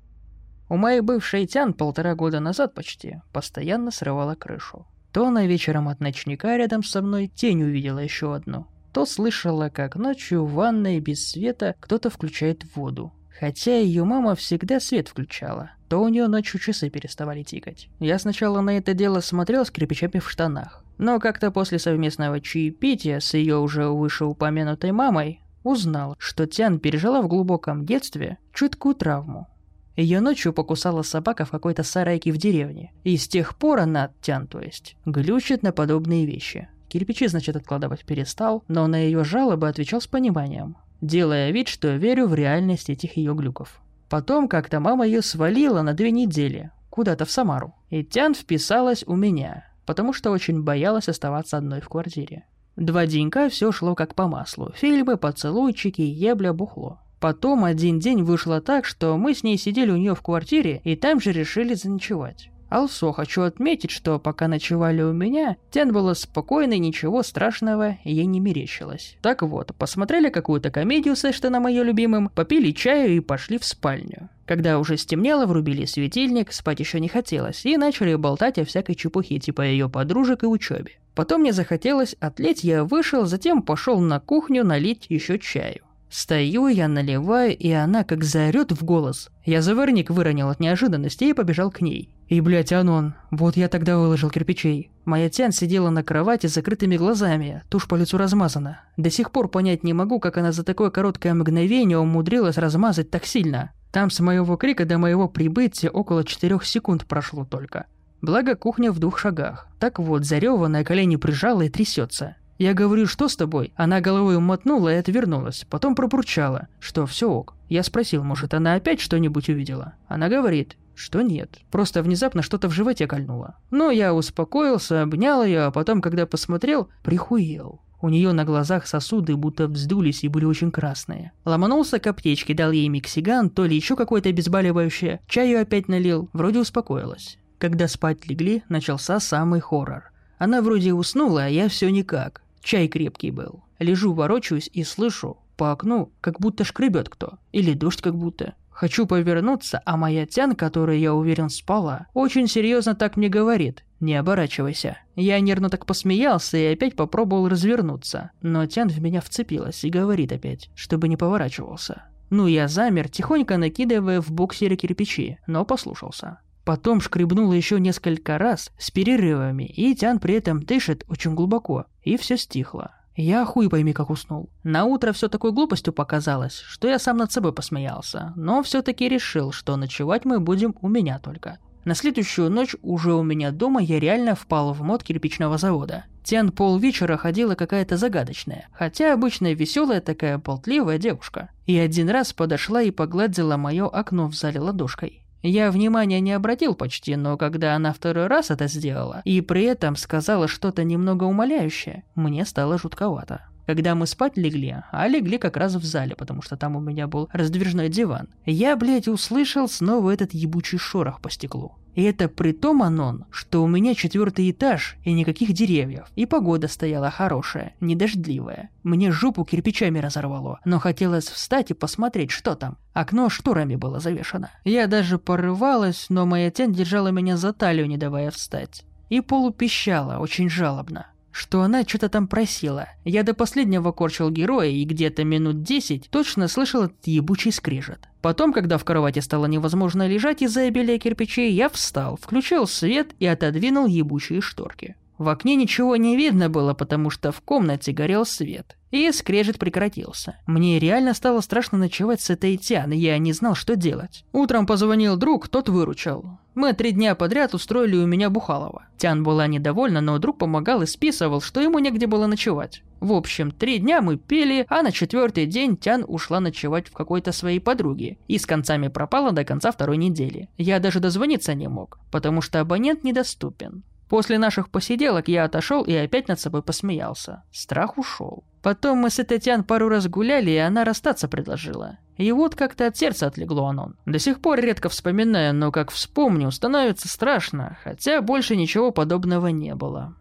У 0.69 0.77
моей 0.77 1.01
бывшей 1.01 1.47
Тян 1.47 1.73
полтора 1.73 2.15
года 2.15 2.41
назад 2.41 2.75
почти 2.75 3.21
постоянно 3.33 3.91
срывала 3.91 4.35
крышу. 4.35 4.87
То 5.13 5.27
она 5.27 5.47
вечером 5.47 5.89
от 5.89 6.01
ночника 6.01 6.57
рядом 6.57 6.83
со 6.83 7.03
мной 7.03 7.27
тень 7.27 7.63
увидела 7.63 7.99
еще 7.99 8.35
одну, 8.35 8.67
то 8.93 9.07
слышала, 9.07 9.71
как 9.71 9.97
ночью 9.97 10.45
в 10.45 10.53
ванной 10.53 11.01
без 11.01 11.27
света 11.29 11.75
кто-то 11.81 12.11
включает 12.11 12.65
воду. 12.77 13.13
Хотя 13.41 13.79
ее 13.79 14.05
мама 14.05 14.35
всегда 14.35 14.79
свет 14.79 15.09
включала, 15.09 15.71
то 15.89 16.03
у 16.03 16.09
нее 16.09 16.27
ночью 16.27 16.61
часы 16.61 16.91
переставали 16.91 17.43
тикать. 17.43 17.89
Я 17.99 18.19
сначала 18.19 18.61
на 18.61 18.77
это 18.77 18.95
дело 18.95 19.21
смотрел 19.21 19.65
с 19.65 19.71
кирпичами 19.71 20.19
в 20.19 20.29
штанах. 20.29 20.85
Но 20.99 21.21
как-то 21.21 21.51
после 21.51 21.79
совместного 21.79 22.41
чаепития 22.41 23.21
с 23.21 23.35
ее 23.35 23.59
уже 23.59 23.89
вышеупомянутой 23.89 24.93
мамой 24.93 25.41
узнал, 25.63 26.17
что 26.19 26.47
Тян 26.47 26.79
пережила 26.79 27.23
в 27.23 27.29
глубоком 27.29 27.85
детстве 27.85 28.39
чуткую 28.53 28.95
травму. 28.95 29.49
Ее 29.97 30.21
ночью 30.21 30.53
покусала 30.53 31.03
собака 31.03 31.45
в 31.45 31.51
какой-то 31.51 31.83
сарайке 31.83 32.31
в 32.31 32.37
деревне, 32.37 32.93
и 33.03 33.17
с 33.17 33.27
тех 33.27 33.57
пор 33.57 33.81
она, 33.81 34.11
Тян 34.21 34.47
то 34.47 34.61
есть, 34.61 34.97
глючит 35.05 35.63
на 35.63 35.73
подобные 35.73 36.25
вещи. 36.25 36.69
Кирпичи, 36.89 37.27
значит, 37.27 37.57
откладывать 37.57 38.05
перестал, 38.05 38.63
но 38.69 38.87
на 38.87 38.97
ее 38.97 39.25
жалобы 39.25 39.69
отвечал 39.69 40.01
с 40.01 40.07
пониманием, 40.07 40.77
делая 41.01 41.51
вид, 41.51 41.69
что 41.69 41.97
верю 41.97 42.29
в 42.29 42.35
реальность 42.35 42.91
этих 42.91 43.17
ее 43.17 43.35
глюков. 43.35 43.81
Потом 44.09 44.49
как-то 44.49 44.81
мама 44.81 45.05
ее 45.05 45.21
свалила 45.21 45.83
на 45.83 45.93
две 45.93 46.11
недели, 46.11 46.71
куда-то 46.91 47.25
в 47.25 47.31
Самару, 47.31 47.75
и 47.91 48.05
Тян 48.05 48.35
вписалась 48.35 49.05
у 49.07 49.17
меня, 49.17 49.65
потому 49.85 50.13
что 50.13 50.31
очень 50.31 50.63
боялась 50.63 51.09
оставаться 51.09 51.59
одной 51.59 51.81
в 51.81 51.89
квартире. 51.89 52.45
Два 52.79 53.07
денька 53.07 53.49
все 53.49 53.73
шло 53.73 53.97
как 53.97 54.15
по 54.15 54.29
маслу. 54.29 54.73
Фильмы, 54.77 55.17
поцелуйчики, 55.17 56.01
ебля, 56.01 56.53
бухло. 56.53 57.01
Потом 57.19 57.65
один 57.65 57.99
день 57.99 58.23
вышло 58.23 58.61
так, 58.61 58.85
что 58.85 59.17
мы 59.17 59.35
с 59.35 59.43
ней 59.43 59.59
сидели 59.59 59.91
у 59.91 59.97
нее 59.97 60.15
в 60.15 60.23
квартире 60.23 60.81
и 60.85 60.95
там 60.95 61.21
же 61.21 61.33
решили 61.33 61.75
заночевать. 61.75 62.51
Also, 62.71 63.13
хочу 63.13 63.43
отметить, 63.43 63.91
что 63.91 64.19
пока 64.19 64.47
ночевали 64.47 65.03
у 65.03 65.13
меня, 65.13 65.57
Тян 65.71 65.93
была 65.93 66.15
спокойной, 66.15 66.79
ничего 66.79 67.23
страшного 67.23 67.99
ей 68.05 68.27
не 68.27 68.41
мерещилось. 68.41 69.17
Так 69.23 69.43
вот, 69.43 69.75
посмотрели 69.77 70.29
какую-то 70.29 70.71
комедию 70.71 71.17
с 71.17 71.25
Эштоном 71.25 71.67
ее 71.67 71.83
любимым, 71.83 72.29
попили 72.29 72.73
чаю 72.73 73.17
и 73.17 73.21
пошли 73.21 73.59
в 73.59 73.65
спальню. 73.65 74.29
Когда 74.45 74.79
уже 74.79 74.97
стемнело, 74.97 75.47
врубили 75.47 75.85
светильник, 75.85 76.53
спать 76.53 76.81
еще 76.81 77.01
не 77.01 77.09
хотелось, 77.09 77.65
и 77.65 77.77
начали 77.77 78.15
болтать 78.15 78.59
о 78.59 78.65
всякой 78.65 78.95
чепухе 78.95 79.39
типа 79.39 79.63
ее 79.63 79.89
подружек 79.89 80.43
и 80.43 80.47
учебе. 80.47 80.93
Потом 81.15 81.41
мне 81.41 81.53
захотелось 81.53 82.15
отлить, 82.21 82.65
я 82.65 82.85
вышел, 82.85 83.27
затем 83.27 83.63
пошел 83.63 83.99
на 83.99 84.21
кухню 84.21 84.65
налить 84.65 85.07
еще 85.09 85.39
чаю. 85.39 85.83
Стою 86.11 86.69
я, 86.69 86.89
наливаю, 86.89 87.57
и 87.57 87.71
она 87.71 88.05
как 88.05 88.25
заорет 88.25 88.73
в 88.73 88.85
голос. 88.85 89.31
Я 89.45 89.63
заварник 89.63 90.11
выронил 90.11 90.49
от 90.49 90.61
неожиданности 90.61 91.25
и 91.25 91.33
побежал 91.35 91.71
к 91.71 91.81
ней. 91.81 92.11
И, 92.29 92.41
блядь, 92.41 92.73
Анон, 92.73 93.15
вот 93.31 93.57
я 93.57 93.69
тогда 93.69 93.99
выложил 93.99 94.31
кирпичей. 94.31 94.91
Моя 95.05 95.31
тян 95.31 95.53
сидела 95.53 95.89
на 95.89 96.03
кровати 96.03 96.47
с 96.47 96.55
закрытыми 96.55 96.97
глазами, 96.97 97.63
тушь 97.71 97.89
по 97.89 97.95
лицу 97.95 98.19
размазана. 98.19 98.83
До 98.99 99.11
сих 99.11 99.31
пор 99.31 99.49
понять 99.49 99.83
не 99.83 99.95
могу, 99.95 100.21
как 100.21 100.37
она 100.37 100.53
за 100.53 100.63
такое 100.63 100.91
короткое 100.91 101.33
мгновение 101.33 101.99
умудрилась 101.99 102.59
размазать 102.59 103.11
так 103.11 103.25
сильно. 103.25 103.73
Там 103.93 104.11
с 104.11 104.21
моего 104.21 104.57
крика 104.57 104.85
до 104.85 104.99
моего 104.99 105.29
прибытия 105.29 105.89
около 105.89 106.25
четырех 106.25 106.65
секунд 106.67 107.07
прошло 107.07 107.47
только. 107.47 107.87
Благо 108.21 108.57
кухня 108.57 108.93
в 108.93 108.99
двух 108.99 109.19
шагах. 109.19 109.69
Так 109.79 109.99
вот, 109.99 110.25
зареванная 110.25 110.85
колени 110.85 111.17
прижала 111.17 111.63
и 111.63 111.71
трясется. 111.71 112.37
Я 112.59 112.75
говорю, 112.75 113.07
что 113.07 113.29
с 113.29 113.37
тобой? 113.37 113.73
Она 113.77 114.01
головой 114.01 114.39
мотнула 114.41 114.93
и 114.93 114.97
отвернулась, 114.97 115.65
потом 115.71 115.95
пробурчала, 115.95 116.67
что 116.81 117.07
все 117.07 117.31
ок. 117.31 117.55
Я 117.69 117.85
спросил, 117.85 118.25
может, 118.25 118.53
она 118.53 118.75
опять 118.75 119.01
что-нибудь 119.01 119.49
увидела? 119.49 119.95
Она 120.09 120.29
говорит, 120.29 120.77
что 120.97 121.23
нет, 121.23 121.61
просто 121.71 122.03
внезапно 122.03 122.43
что-то 122.43 122.69
в 122.69 122.73
животе 122.73 123.07
кольнуло. 123.07 123.55
Но 123.71 123.93
я 123.93 124.13
успокоился, 124.13 125.03
обнял 125.03 125.45
ее, 125.45 125.67
а 125.67 125.71
потом, 125.71 126.03
когда 126.03 126.27
посмотрел, 126.27 126.89
прихуел. 127.05 127.81
У 128.01 128.09
нее 128.09 128.33
на 128.33 128.45
глазах 128.45 128.89
сосуды 128.89 129.37
будто 129.37 129.69
вздулись 129.69 130.25
и 130.25 130.29
были 130.29 130.45
очень 130.45 130.73
красные. 130.73 131.31
Ломанулся 131.45 132.01
к 132.01 132.07
аптечке, 132.09 132.55
дал 132.55 132.73
ей 132.73 132.89
миксиган, 132.89 133.51
то 133.51 133.67
ли 133.67 133.77
еще 133.77 133.95
какое-то 133.95 134.31
обезболивающее. 134.31 135.21
Чаю 135.29 135.61
опять 135.61 135.87
налил, 135.87 136.29
вроде 136.33 136.59
успокоилась. 136.59 137.39
Когда 137.59 137.87
спать 137.87 138.27
легли, 138.29 138.65
начался 138.69 139.21
самый 139.21 139.61
хоррор. 139.61 140.11
Она 140.39 140.63
вроде 140.63 140.93
уснула, 140.93 141.45
а 141.45 141.49
я 141.49 141.69
все 141.69 141.91
никак. 141.91 142.43
Чай 142.63 142.89
крепкий 142.89 143.31
был. 143.31 143.65
Лежу, 143.79 144.13
ворочаюсь 144.13 144.71
и 144.73 144.85
слышу 144.85 145.39
по 145.57 145.73
окну, 145.73 146.13
как 146.21 146.41
будто 146.41 146.65
шкребет 146.65 147.09
кто. 147.09 147.39
Или 147.53 147.75
дождь 147.75 148.01
как 148.01 148.17
будто. 148.17 148.55
Хочу 148.71 149.07
повернуться, 149.07 149.83
а 149.85 149.97
моя 149.97 150.25
тян, 150.25 150.55
которая, 150.55 150.97
я 150.97 151.13
уверен, 151.13 151.51
спала, 151.51 152.07
очень 152.15 152.47
серьезно 152.47 152.95
так 152.95 153.17
мне 153.17 153.29
говорит. 153.29 153.85
Не 153.99 154.15
оборачивайся. 154.15 154.99
Я 155.17 155.41
нервно 155.41 155.69
так 155.69 155.85
посмеялся 155.85 156.57
и 156.57 156.73
опять 156.73 156.95
попробовал 156.95 157.49
развернуться. 157.49 158.31
Но 158.41 158.65
тян 158.67 158.89
в 158.89 159.01
меня 159.01 159.21
вцепилась 159.21 159.83
и 159.83 159.91
говорит 159.91 160.31
опять, 160.31 160.71
чтобы 160.77 161.09
не 161.09 161.17
поворачивался. 161.17 162.05
Ну, 162.31 162.47
я 162.47 162.69
замер, 162.69 163.09
тихонько 163.09 163.57
накидывая 163.57 164.21
в 164.21 164.31
боксере 164.31 164.77
кирпичи, 164.77 165.39
но 165.49 165.65
послушался. 165.65 166.39
Потом 166.69 167.01
шкребнула 167.01 167.55
еще 167.55 167.81
несколько 167.81 168.37
раз 168.37 168.73
с 168.77 168.91
перерывами, 168.91 169.63
и 169.63 169.95
Тян 169.95 170.19
при 170.19 170.35
этом 170.35 170.63
дышит 170.63 171.03
очень 171.09 171.35
глубоко, 171.35 171.87
и 172.03 172.19
все 172.19 172.37
стихло. 172.37 172.91
Я 173.17 173.47
хуй 173.47 173.71
пойми 173.71 173.95
как 173.95 174.11
уснул. 174.11 174.51
На 174.65 174.85
утро 174.85 175.15
все 175.15 175.31
такой 175.31 175.53
глупостью 175.53 175.95
показалось, 175.95 176.59
что 176.59 176.87
я 176.87 176.99
сам 176.99 177.17
над 177.17 177.33
собой 177.33 177.55
посмеялся, 177.55 178.35
но 178.37 178.63
все-таки 178.63 179.09
решил, 179.09 179.51
что 179.51 179.77
ночевать 179.77 180.27
мы 180.27 180.41
будем 180.41 180.75
у 180.83 180.91
меня 180.91 181.19
только. 181.19 181.57
На 181.87 181.95
следующую 181.95 182.51
ночь 182.51 182.77
уже 182.83 183.15
у 183.15 183.23
меня 183.23 183.51
дома 183.51 183.81
я 183.81 183.99
реально 183.99 184.35
впал 184.35 184.75
в 184.75 184.83
мод 184.83 185.03
кирпичного 185.03 185.57
завода. 185.57 186.05
Тян 186.23 186.53
полвечера 186.53 187.17
ходила 187.17 187.55
какая-то 187.55 187.97
загадочная, 187.97 188.69
хотя 188.75 189.15
обычная 189.15 189.55
веселая 189.55 190.03
такая 190.03 190.37
болтливая 190.37 190.99
девушка. 190.99 191.49
И 191.65 191.79
один 191.79 192.11
раз 192.11 192.35
подошла 192.35 192.83
и 192.83 192.91
погладила 192.91 193.57
мое 193.57 193.89
окно 193.89 194.29
в 194.29 194.35
зале 194.35 194.61
ладошкой. 194.61 195.25
Я 195.43 195.71
внимания 195.71 196.21
не 196.21 196.33
обратил 196.33 196.75
почти, 196.75 197.15
но 197.17 197.37
когда 197.37 197.77
она 197.77 197.93
второй 197.93 198.27
раз 198.27 198.51
это 198.51 198.67
сделала, 198.67 199.23
и 199.25 199.41
при 199.41 199.65
этом 199.65 199.95
сказала 199.97 200.49
что-то 200.49 200.83
немного 200.85 201.25
умоляющее, 201.25 202.05
мне 202.15 202.45
стало 202.45 202.79
жутковато. 202.79 203.49
Когда 203.69 203.95
мы 203.95 204.07
спать 204.07 204.39
легли, 204.39 204.77
а 204.91 205.07
легли 205.09 205.37
как 205.37 205.59
раз 205.59 205.75
в 205.75 205.85
зале, 205.85 206.17
потому 206.17 206.41
что 206.41 206.57
там 206.57 206.75
у 206.75 206.81
меня 206.81 207.07
был 207.07 207.29
раздвижной 207.35 207.91
диван, 207.91 208.31
я, 208.47 208.75
блядь, 208.77 209.09
услышал 209.09 209.69
снова 209.69 210.11
этот 210.11 210.33
ебучий 210.33 210.79
шорох 210.79 211.21
по 211.21 211.29
стеклу. 211.29 211.77
И 211.95 212.03
это 212.03 212.31
при 212.31 212.53
том, 212.53 212.83
Анон, 212.83 213.27
что 213.31 213.63
у 213.63 213.67
меня 213.67 213.95
четвертый 213.95 214.51
этаж 214.51 214.97
и 215.05 215.13
никаких 215.13 215.53
деревьев. 215.53 216.07
И 216.17 216.25
погода 216.25 216.67
стояла 216.67 217.11
хорошая, 217.11 217.75
не 217.79 217.95
дождливая. 217.95 218.71
Мне 218.85 219.13
жопу 219.13 219.45
кирпичами 219.45 219.99
разорвало, 219.99 220.61
но 220.65 220.79
хотелось 220.79 221.27
встать 221.27 221.71
и 221.71 221.75
посмотреть, 221.75 222.31
что 222.31 222.55
там. 222.55 222.79
Окно 222.95 223.29
шторами 223.29 223.77
было 223.77 224.01
завешено. 224.01 224.51
Я 224.65 224.87
даже 224.87 225.19
порывалась, 225.19 226.07
но 226.09 226.25
моя 226.25 226.51
тень 226.51 226.73
держала 226.73 227.09
меня 227.09 227.37
за 227.37 227.53
талию, 227.53 227.87
не 227.87 227.99
давая 227.99 228.31
встать. 228.31 228.87
И 229.11 229.21
полупищала, 229.21 230.21
очень 230.21 230.49
жалобно 230.49 231.09
что 231.31 231.63
она 231.63 231.83
что-то 231.85 232.09
там 232.09 232.29
просила. 232.29 232.89
Я 233.05 233.23
до 233.23 233.35
последнего 233.35 233.93
корчил 233.93 234.31
героя 234.31 234.69
и 234.69 234.85
где-то 234.85 235.25
минут 235.25 235.63
десять 235.63 236.09
точно 236.11 236.49
слышал 236.49 236.85
этот 236.85 237.07
ебучий 237.07 237.53
скрежет. 237.53 238.09
Потом, 238.21 238.53
когда 238.53 238.79
в 238.79 238.85
кровати 238.85 239.21
стало 239.21 239.47
невозможно 239.47 240.09
лежать 240.09 240.43
из-за 240.43 240.63
обилия 240.63 240.99
кирпичей, 240.99 241.53
я 241.53 241.69
встал, 241.69 242.17
включил 242.17 242.67
свет 242.67 243.15
и 243.19 243.27
отодвинул 243.27 243.87
ебучие 243.87 244.41
шторки. 244.41 244.97
В 245.19 245.29
окне 245.29 245.57
ничего 245.57 245.97
не 245.97 246.17
видно 246.17 246.49
было, 246.49 246.75
потому 246.75 247.11
что 247.11 247.33
в 247.33 247.41
комнате 247.41 247.93
горел 247.93 248.25
свет. 248.25 248.77
И 248.93 249.11
скрежет 249.13 249.59
прекратился. 249.59 250.37
Мне 250.47 250.79
реально 250.79 251.13
стало 251.13 251.41
страшно 251.41 251.77
ночевать 251.77 252.21
с 252.21 252.31
этой 252.31 252.55
и 252.55 252.97
я 252.97 253.19
не 253.19 253.33
знал, 253.33 253.55
что 253.55 253.77
делать. 253.77 254.25
Утром 254.33 254.67
позвонил 254.67 255.17
друг, 255.17 255.49
тот 255.49 255.69
выручал. 255.69 256.39
Мы 256.55 256.73
три 256.73 256.93
дня 256.93 257.15
подряд 257.15 257.53
устроили 257.55 257.97
у 257.97 258.07
меня 258.07 258.31
Бухалова. 258.31 258.87
Тян 258.97 259.23
была 259.23 259.47
недовольна, 259.47 260.01
но 260.01 260.19
друг 260.19 260.39
помогал 260.39 260.83
и 260.83 260.87
списывал, 260.87 261.41
что 261.41 261.61
ему 261.61 261.79
негде 261.79 262.07
было 262.07 262.27
ночевать. 262.27 262.83
В 263.01 263.13
общем, 263.13 263.51
три 263.51 263.79
дня 263.79 264.01
мы 264.01 264.17
пели, 264.17 264.67
а 264.69 264.83
на 264.83 264.91
четвертый 264.91 265.47
день 265.47 265.77
Тян 265.77 266.05
ушла 266.07 266.41
ночевать 266.41 266.89
в 266.89 266.93
какой-то 266.93 267.31
своей 267.33 267.61
подруге 267.61 268.19
и 268.27 268.39
с 268.39 268.47
концами 268.47 268.89
пропала 268.89 269.33
до 269.33 269.45
конца 269.45 269.71
второй 269.71 269.99
недели. 269.99 270.49
Я 270.57 270.81
даже 270.81 270.99
дозвониться 270.99 271.55
не 271.55 271.69
мог, 271.69 272.01
потому 272.11 272.41
что 272.41 272.61
абонент 272.61 273.05
недоступен. 273.05 273.85
После 274.09 274.39
наших 274.39 274.71
посиделок 274.71 275.29
я 275.29 275.45
отошел 275.45 275.83
и 275.83 275.93
опять 275.95 276.29
над 276.29 276.41
собой 276.41 276.63
посмеялся. 276.63 277.43
Страх 277.53 277.99
ушел. 277.99 278.45
Потом 278.63 278.99
мы 278.99 279.11
с 279.11 279.19
Этетян 279.19 279.65
пару 279.65 279.89
раз 279.89 280.09
гуляли, 280.09 280.51
и 280.51 280.57
она 280.57 280.85
расстаться 280.85 281.29
предложила. 281.29 281.99
И 282.17 282.33
вот 282.33 282.55
как-то 282.55 282.87
от 282.87 282.97
сердца 282.97 283.27
отлегло 283.27 283.69
Анон. 283.69 283.97
До 284.05 284.19
сих 284.19 284.41
пор 284.41 284.61
редко 284.61 284.89
вспоминаю, 284.89 285.55
но 285.55 285.71
как 285.71 285.91
вспомню, 285.91 286.51
становится 286.51 287.09
страшно, 287.09 287.79
хотя 287.85 288.21
больше 288.21 288.57
ничего 288.57 288.91
подобного 288.91 289.49
не 289.49 289.75
было. 289.75 290.17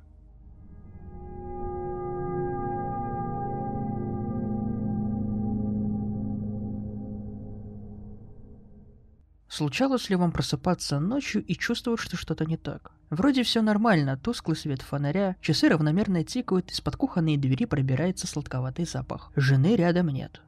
Случалось 9.57 10.11
ли 10.11 10.15
вам 10.15 10.31
просыпаться 10.31 10.99
ночью 10.99 11.43
и 11.43 11.55
чувствовать, 11.55 11.99
что 11.99 12.15
что-то 12.15 12.45
не 12.45 12.57
так? 12.57 12.91
Вроде 13.09 13.41
все 13.41 13.63
нормально, 13.63 14.15
тусклый 14.15 14.55
свет 14.55 14.83
фонаря, 14.83 15.35
часы 15.41 15.67
равномерно 15.67 16.23
тикают, 16.23 16.69
из-под 16.69 16.95
кухонной 16.95 17.37
двери 17.37 17.65
пробирается 17.65 18.27
сладковатый 18.27 18.85
запах. 18.85 19.31
Жены 19.35 19.75
рядом 19.75 20.09
нет. 20.09 20.41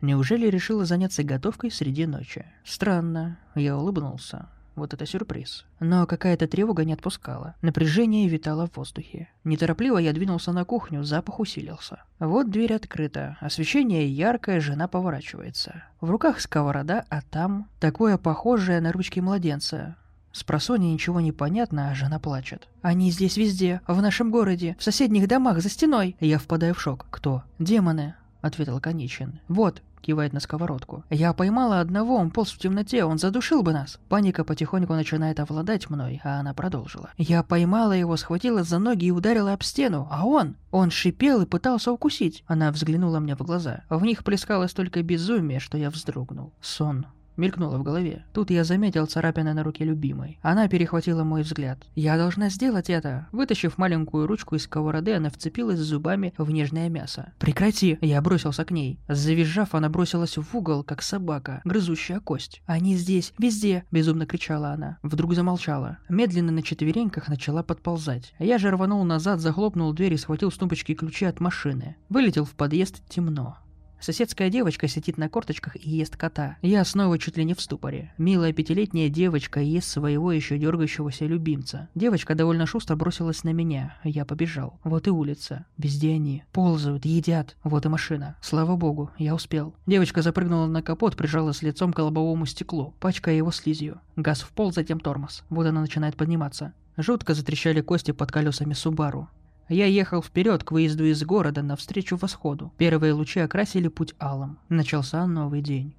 Неужели 0.00 0.48
решила 0.48 0.84
заняться 0.84 1.22
готовкой 1.22 1.70
среди 1.70 2.06
ночи? 2.06 2.44
Странно. 2.64 3.38
Я 3.54 3.76
улыбнулся. 3.76 4.48
Вот 4.76 4.92
это 4.92 5.06
сюрприз. 5.06 5.64
Но 5.80 6.06
какая-то 6.06 6.46
тревога 6.46 6.84
не 6.84 6.92
отпускала. 6.92 7.54
Напряжение 7.62 8.28
витало 8.28 8.66
в 8.66 8.76
воздухе. 8.76 9.28
Неторопливо 9.42 9.98
я 9.98 10.12
двинулся 10.12 10.52
на 10.52 10.64
кухню, 10.64 11.02
запах 11.02 11.40
усилился. 11.40 12.02
Вот 12.18 12.50
дверь 12.50 12.74
открыта, 12.74 13.38
освещение 13.40 14.08
яркое, 14.08 14.60
жена 14.60 14.86
поворачивается. 14.86 15.82
В 16.00 16.10
руках 16.10 16.40
сковорода, 16.40 17.04
а 17.08 17.22
там 17.22 17.68
такое 17.80 18.18
похожее 18.18 18.80
на 18.80 18.92
ручки 18.92 19.18
младенца. 19.20 19.96
С 20.36 20.44
просони 20.44 20.92
ничего 20.92 21.22
не 21.22 21.32
понятно, 21.32 21.90
а 21.90 21.94
жена 21.94 22.18
плачет. 22.18 22.68
«Они 22.82 23.10
здесь 23.10 23.38
везде, 23.38 23.80
в 23.86 24.02
нашем 24.02 24.30
городе, 24.30 24.76
в 24.78 24.84
соседних 24.84 25.26
домах, 25.28 25.62
за 25.62 25.70
стеной!» 25.70 26.14
Я 26.20 26.38
впадаю 26.38 26.74
в 26.74 26.80
шок. 26.82 27.06
«Кто?» 27.10 27.42
«Демоны!»— 27.58 28.14
ответил 28.42 28.78
Конечин. 28.78 29.40
«Вот, 29.48 29.80
кивает 30.06 30.32
на 30.32 30.40
сковородку. 30.40 31.04
«Я 31.10 31.32
поймала 31.32 31.80
одного, 31.80 32.16
он 32.16 32.30
полз 32.30 32.52
в 32.52 32.58
темноте, 32.58 33.04
он 33.04 33.18
задушил 33.18 33.62
бы 33.62 33.72
нас!» 33.72 33.98
Паника 34.08 34.44
потихоньку 34.44 34.94
начинает 34.94 35.40
овладать 35.40 35.90
мной, 35.90 36.20
а 36.24 36.40
она 36.40 36.54
продолжила. 36.54 37.10
«Я 37.18 37.42
поймала 37.42 37.92
его, 37.92 38.16
схватила 38.16 38.62
за 38.62 38.78
ноги 38.78 39.06
и 39.06 39.10
ударила 39.10 39.52
об 39.52 39.62
стену, 39.62 40.08
а 40.10 40.24
он...» 40.24 40.56
Он 40.70 40.90
шипел 40.90 41.40
и 41.40 41.46
пытался 41.46 41.90
укусить. 41.90 42.44
Она 42.46 42.70
взглянула 42.70 43.18
мне 43.18 43.34
в 43.34 43.38
глаза. 43.40 43.84
В 43.88 44.04
них 44.04 44.24
плескалось 44.24 44.74
только 44.74 45.02
безумие, 45.02 45.58
что 45.58 45.78
я 45.78 45.88
вздрогнул. 45.88 46.52
Сон 46.60 47.06
мелькнуло 47.36 47.78
в 47.78 47.82
голове. 47.82 48.24
Тут 48.32 48.50
я 48.50 48.64
заметил 48.64 49.06
царапины 49.06 49.54
на 49.54 49.62
руке 49.62 49.84
любимой. 49.84 50.38
Она 50.42 50.68
перехватила 50.68 51.24
мой 51.24 51.42
взгляд. 51.42 51.78
«Я 51.94 52.16
должна 52.16 52.48
сделать 52.48 52.90
это!» 52.90 53.28
Вытащив 53.32 53.78
маленькую 53.78 54.26
ручку 54.26 54.56
из 54.56 54.64
сковороды, 54.64 55.14
она 55.14 55.30
вцепилась 55.30 55.78
зубами 55.78 56.34
в 56.38 56.50
нежное 56.50 56.88
мясо. 56.88 57.32
«Прекрати!» 57.38 57.98
Я 58.00 58.20
бросился 58.20 58.64
к 58.64 58.70
ней. 58.70 58.98
Завизжав, 59.08 59.74
она 59.74 59.88
бросилась 59.88 60.36
в 60.36 60.56
угол, 60.56 60.82
как 60.82 61.02
собака, 61.02 61.60
грызущая 61.64 62.20
кость. 62.20 62.62
«Они 62.66 62.96
здесь, 62.96 63.32
везде!»– 63.38 63.84
безумно 63.90 64.26
кричала 64.26 64.70
она. 64.70 64.98
Вдруг 65.02 65.34
замолчала. 65.34 65.98
Медленно 66.08 66.52
на 66.52 66.62
четвереньках 66.62 67.28
начала 67.28 67.62
подползать. 67.62 68.34
Я 68.38 68.58
же 68.58 68.70
рванул 68.70 69.04
назад, 69.04 69.40
захлопнул 69.40 69.92
дверь 69.92 70.14
и 70.14 70.16
схватил 70.16 70.50
с 70.50 70.56
тумбочки 70.56 70.94
ключи 70.94 71.24
от 71.24 71.40
машины. 71.40 71.96
Вылетел 72.08 72.44
в 72.44 72.52
подъезд 72.52 73.02
темно. 73.08 73.58
Соседская 74.00 74.50
девочка 74.50 74.88
сидит 74.88 75.18
на 75.18 75.28
корточках 75.28 75.76
и 75.76 75.90
ест 75.90 76.16
кота. 76.16 76.56
Я 76.62 76.84
снова 76.84 77.18
чуть 77.18 77.36
ли 77.36 77.44
не 77.44 77.54
в 77.54 77.60
ступоре. 77.60 78.12
Милая 78.18 78.52
пятилетняя 78.52 79.08
девочка 79.08 79.60
ест 79.60 79.88
своего 79.88 80.32
еще 80.32 80.58
дергающегося 80.58 81.26
любимца. 81.26 81.88
Девочка 81.94 82.34
довольно 82.34 82.66
шустро 82.66 82.96
бросилась 82.96 83.44
на 83.44 83.50
меня. 83.50 83.98
Я 84.04 84.24
побежал. 84.24 84.78
Вот 84.84 85.06
и 85.06 85.10
улица. 85.10 85.66
Везде 85.78 86.14
они. 86.14 86.44
Ползают, 86.52 87.04
едят. 87.04 87.56
Вот 87.64 87.86
и 87.86 87.88
машина. 87.88 88.36
Слава 88.40 88.76
богу, 88.76 89.10
я 89.18 89.34
успел. 89.34 89.74
Девочка 89.86 90.22
запрыгнула 90.22 90.66
на 90.66 90.82
капот, 90.82 91.16
прижалась 91.16 91.62
лицом 91.62 91.92
к 91.92 91.98
лобовому 91.98 92.46
стеклу, 92.46 92.94
пачкая 93.00 93.34
его 93.34 93.50
слизью. 93.50 94.00
Газ 94.16 94.42
в 94.42 94.50
пол, 94.50 94.72
затем 94.72 95.00
тормоз. 95.00 95.44
Вот 95.48 95.66
она 95.66 95.80
начинает 95.80 96.16
подниматься. 96.16 96.72
Жутко 96.96 97.34
затрещали 97.34 97.82
кости 97.82 98.12
под 98.12 98.32
колесами 98.32 98.72
Субару. 98.72 99.28
Я 99.68 99.86
ехал 99.86 100.22
вперед 100.22 100.62
к 100.62 100.72
выезду 100.72 101.04
из 101.04 101.22
города 101.24 101.62
навстречу 101.62 102.16
восходу. 102.16 102.72
Первые 102.78 103.12
лучи 103.12 103.40
окрасили 103.40 103.88
путь 103.88 104.14
алым. 104.20 104.58
Начался 104.68 105.26
новый 105.26 105.60
день. 105.60 105.94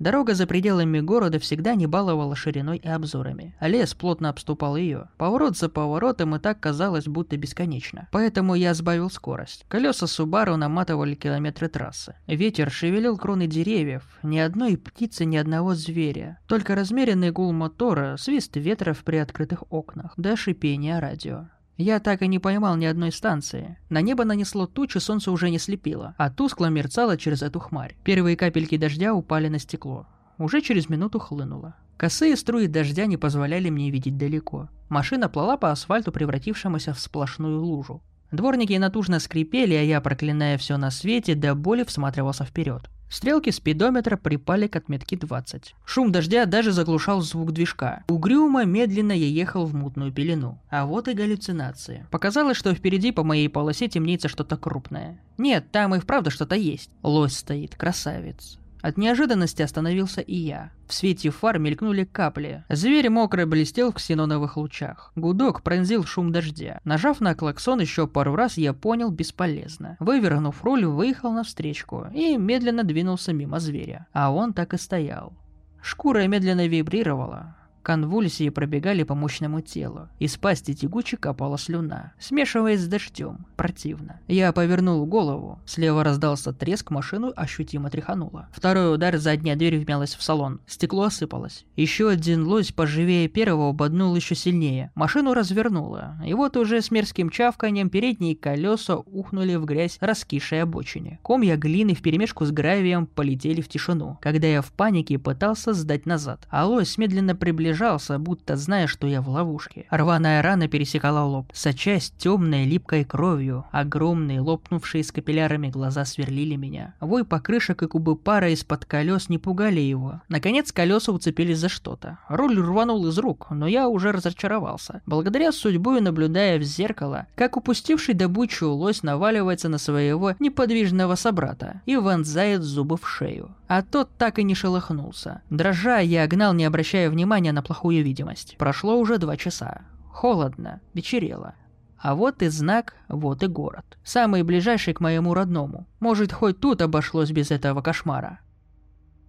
Дорога 0.00 0.34
за 0.34 0.46
пределами 0.46 1.00
города 1.00 1.38
всегда 1.38 1.76
не 1.76 1.86
баловала 1.86 2.34
шириной 2.34 2.78
и 2.78 2.88
обзорами, 2.88 3.54
а 3.60 3.68
лес 3.68 3.94
плотно 3.94 4.28
обступал 4.28 4.76
ее. 4.76 5.08
Поворот 5.16 5.56
за 5.56 5.68
поворотом 5.68 6.34
и 6.34 6.40
так 6.40 6.58
казалось 6.58 7.06
будто 7.06 7.36
бесконечно. 7.36 8.08
Поэтому 8.10 8.54
я 8.54 8.74
сбавил 8.74 9.08
скорость. 9.08 9.64
Колеса 9.68 10.06
Субару 10.06 10.56
наматывали 10.56 11.14
километры 11.14 11.68
трассы. 11.68 12.16
Ветер 12.26 12.70
шевелил 12.70 13.16
кроны 13.16 13.46
деревьев, 13.46 14.02
ни 14.22 14.38
одной 14.38 14.76
птицы, 14.76 15.24
ни 15.24 15.36
одного 15.36 15.74
зверя. 15.74 16.38
Только 16.48 16.74
размеренный 16.74 17.30
гул 17.30 17.52
мотора, 17.52 18.16
свист 18.18 18.56
ветра 18.56 18.94
в 18.94 19.04
приоткрытых 19.04 19.62
окнах, 19.70 20.12
да 20.16 20.36
шипение 20.36 20.98
радио. 20.98 21.46
Я 21.76 21.98
так 21.98 22.22
и 22.22 22.28
не 22.28 22.38
поймал 22.38 22.76
ни 22.76 22.84
одной 22.84 23.10
станции. 23.10 23.76
На 23.88 24.00
небо 24.00 24.24
нанесло 24.24 24.66
тучи, 24.66 24.98
солнце 24.98 25.32
уже 25.32 25.50
не 25.50 25.58
слепило, 25.58 26.14
а 26.18 26.30
тускло 26.30 26.66
мерцало 26.66 27.16
через 27.16 27.42
эту 27.42 27.58
хмарь. 27.58 27.96
Первые 28.04 28.36
капельки 28.36 28.76
дождя 28.76 29.12
упали 29.12 29.48
на 29.48 29.58
стекло. 29.58 30.06
Уже 30.38 30.60
через 30.60 30.88
минуту 30.88 31.18
хлынуло. 31.18 31.74
Косые 31.96 32.36
струи 32.36 32.66
дождя 32.68 33.06
не 33.06 33.16
позволяли 33.16 33.70
мне 33.70 33.90
видеть 33.90 34.16
далеко. 34.16 34.68
Машина 34.88 35.28
плыла 35.28 35.56
по 35.56 35.72
асфальту, 35.72 36.12
превратившемуся 36.12 36.92
в 36.94 37.00
сплошную 37.00 37.60
лужу. 37.60 38.02
Дворники 38.30 38.72
натужно 38.74 39.20
скрипели, 39.20 39.74
а 39.74 39.82
я, 39.82 40.00
проклиная 40.00 40.58
все 40.58 40.76
на 40.76 40.90
свете, 40.90 41.34
до 41.34 41.54
боли 41.54 41.84
всматривался 41.84 42.44
вперед. 42.44 42.90
Стрелки 43.08 43.50
спидометра 43.50 44.16
припали 44.16 44.66
к 44.66 44.76
отметке 44.76 45.16
20. 45.16 45.74
Шум 45.84 46.10
дождя 46.10 46.46
даже 46.46 46.72
заглушал 46.72 47.20
звук 47.20 47.52
движка. 47.52 48.02
Угрюмо, 48.08 48.64
медленно 48.64 49.12
я 49.12 49.26
ехал 49.26 49.66
в 49.66 49.74
мутную 49.74 50.12
пелену. 50.12 50.58
А 50.70 50.86
вот 50.86 51.08
и 51.08 51.12
галлюцинации. 51.12 52.06
Показалось, 52.10 52.56
что 52.56 52.74
впереди 52.74 53.12
по 53.12 53.22
моей 53.22 53.48
полосе 53.48 53.88
темнеется 53.88 54.28
что-то 54.28 54.56
крупное. 54.56 55.20
Нет, 55.38 55.70
там 55.70 55.94
и 55.94 56.00
вправду 56.00 56.30
что-то 56.30 56.56
есть. 56.56 56.90
Лось 57.02 57.36
стоит, 57.36 57.76
красавец. 57.76 58.58
От 58.84 58.98
неожиданности 58.98 59.62
остановился 59.62 60.20
и 60.20 60.36
я. 60.36 60.70
В 60.86 60.92
свете 60.92 61.30
фар 61.30 61.58
мелькнули 61.58 62.04
капли. 62.04 62.64
Зверь 62.68 63.08
мокро 63.08 63.46
блестел 63.46 63.90
в 63.90 63.94
ксеноновых 63.94 64.58
лучах. 64.58 65.10
Гудок 65.16 65.62
пронзил 65.62 66.04
шум 66.04 66.32
дождя. 66.32 66.82
Нажав 66.84 67.22
на 67.22 67.34
клаксон 67.34 67.80
еще 67.80 68.06
пару 68.06 68.36
раз, 68.36 68.58
я 68.58 68.74
понял 68.74 69.10
бесполезно. 69.10 69.96
Вывернув 70.00 70.62
руль, 70.62 70.84
выехал 70.84 71.32
навстречку 71.32 72.08
и 72.12 72.36
медленно 72.36 72.84
двинулся 72.84 73.32
мимо 73.32 73.58
зверя. 73.58 74.06
А 74.12 74.30
он 74.30 74.52
так 74.52 74.74
и 74.74 74.76
стоял. 74.76 75.32
Шкура 75.80 76.26
медленно 76.26 76.66
вибрировала. 76.66 77.56
Конвульсии 77.84 78.48
пробегали 78.48 79.02
по 79.02 79.14
мощному 79.14 79.60
телу. 79.60 80.08
Из 80.18 80.38
пасти 80.38 80.74
тягуче 80.74 81.18
капала 81.18 81.58
слюна, 81.58 82.14
смешиваясь 82.18 82.80
с 82.80 82.86
дождем. 82.86 83.44
Противно. 83.56 84.20
Я 84.26 84.52
повернул 84.52 85.04
голову. 85.04 85.60
Слева 85.66 86.02
раздался 86.02 86.54
треск, 86.54 86.90
машину 86.90 87.34
ощутимо 87.36 87.90
тряхануло. 87.90 88.48
Второй 88.52 88.94
удар, 88.94 89.18
задняя 89.18 89.54
дверь 89.54 89.78
вмялась 89.78 90.14
в 90.14 90.22
салон. 90.22 90.60
Стекло 90.66 91.04
осыпалось. 91.04 91.66
Еще 91.76 92.08
один 92.08 92.46
лось 92.46 92.72
поживее 92.72 93.28
первого 93.28 93.72
боднул 93.72 94.16
еще 94.16 94.34
сильнее. 94.34 94.90
Машину 94.94 95.34
развернуло. 95.34 96.16
И 96.26 96.32
вот 96.32 96.56
уже 96.56 96.80
с 96.80 96.90
мерзким 96.90 97.28
чавканием 97.28 97.90
передние 97.90 98.34
колеса 98.34 98.96
ухнули 98.96 99.56
в 99.56 99.66
грязь 99.66 99.98
раскисшей 100.00 100.62
обочине. 100.62 101.20
Комья 101.22 101.58
глины 101.58 101.92
вперемешку 101.92 102.46
с 102.46 102.50
гравием 102.50 103.06
полетели 103.06 103.60
в 103.60 103.68
тишину, 103.68 104.18
когда 104.22 104.46
я 104.46 104.62
в 104.62 104.72
панике 104.72 105.18
пытался 105.18 105.74
сдать 105.74 106.06
назад. 106.06 106.48
А 106.48 106.66
лось 106.66 106.96
медленно 106.96 107.36
приближался 107.36 107.73
приближался, 107.74 108.18
будто 108.18 108.56
зная, 108.56 108.86
что 108.86 109.06
я 109.06 109.20
в 109.20 109.28
ловушке. 109.28 109.86
Рваная 109.90 110.42
рана 110.42 110.68
пересекала 110.68 111.24
лоб, 111.24 111.50
сочась 111.52 112.12
темной 112.18 112.64
липкой 112.64 113.04
кровью. 113.04 113.64
Огромные, 113.72 114.40
лопнувшие 114.40 115.02
с 115.02 115.10
капиллярами 115.10 115.68
глаза 115.68 116.04
сверлили 116.04 116.56
меня. 116.56 116.94
Вой 117.00 117.24
покрышек 117.24 117.82
и 117.82 117.88
кубы 117.88 118.16
пара 118.16 118.50
из-под 118.50 118.84
колес 118.84 119.28
не 119.28 119.38
пугали 119.38 119.80
его. 119.80 120.20
Наконец 120.28 120.72
колеса 120.72 121.12
уцепились 121.12 121.58
за 121.58 121.68
что-то. 121.68 122.18
Руль 122.28 122.58
рванул 122.60 123.06
из 123.08 123.18
рук, 123.18 123.48
но 123.50 123.66
я 123.66 123.88
уже 123.88 124.12
разочаровался. 124.12 125.02
Благодаря 125.06 125.50
судьбу 125.52 125.96
и 125.96 126.00
наблюдая 126.00 126.58
в 126.58 126.62
зеркало, 126.62 127.26
как 127.34 127.56
упустивший 127.56 128.14
добычу 128.14 128.70
лось 128.70 129.02
наваливается 129.02 129.68
на 129.68 129.78
своего 129.78 130.34
неподвижного 130.38 131.16
собрата 131.16 131.80
и 131.86 131.96
вонзает 131.96 132.62
зубы 132.62 132.96
в 132.96 133.08
шею. 133.08 133.50
А 133.66 133.82
тот 133.82 134.10
так 134.18 134.38
и 134.38 134.44
не 134.44 134.54
шелохнулся. 134.54 135.40
Дрожа, 135.50 135.98
я 135.98 136.26
гнал, 136.26 136.52
не 136.52 136.64
обращая 136.64 137.10
внимания 137.10 137.50
на 137.50 137.62
плохую 137.64 138.04
видимость. 138.04 138.56
Прошло 138.58 138.98
уже 138.98 139.18
два 139.18 139.36
часа. 139.36 139.82
Холодно, 140.12 140.80
вечерело. 140.92 141.54
А 141.98 142.14
вот 142.14 142.42
и 142.42 142.48
знак, 142.48 142.94
вот 143.08 143.42
и 143.42 143.46
город. 143.46 143.98
Самый 144.04 144.42
ближайший 144.42 144.94
к 144.94 145.00
моему 145.00 145.34
родному. 145.34 145.86
Может, 146.00 146.32
хоть 146.32 146.60
тут 146.60 146.82
обошлось 146.82 147.30
без 147.30 147.50
этого 147.50 147.80
кошмара. 147.80 148.40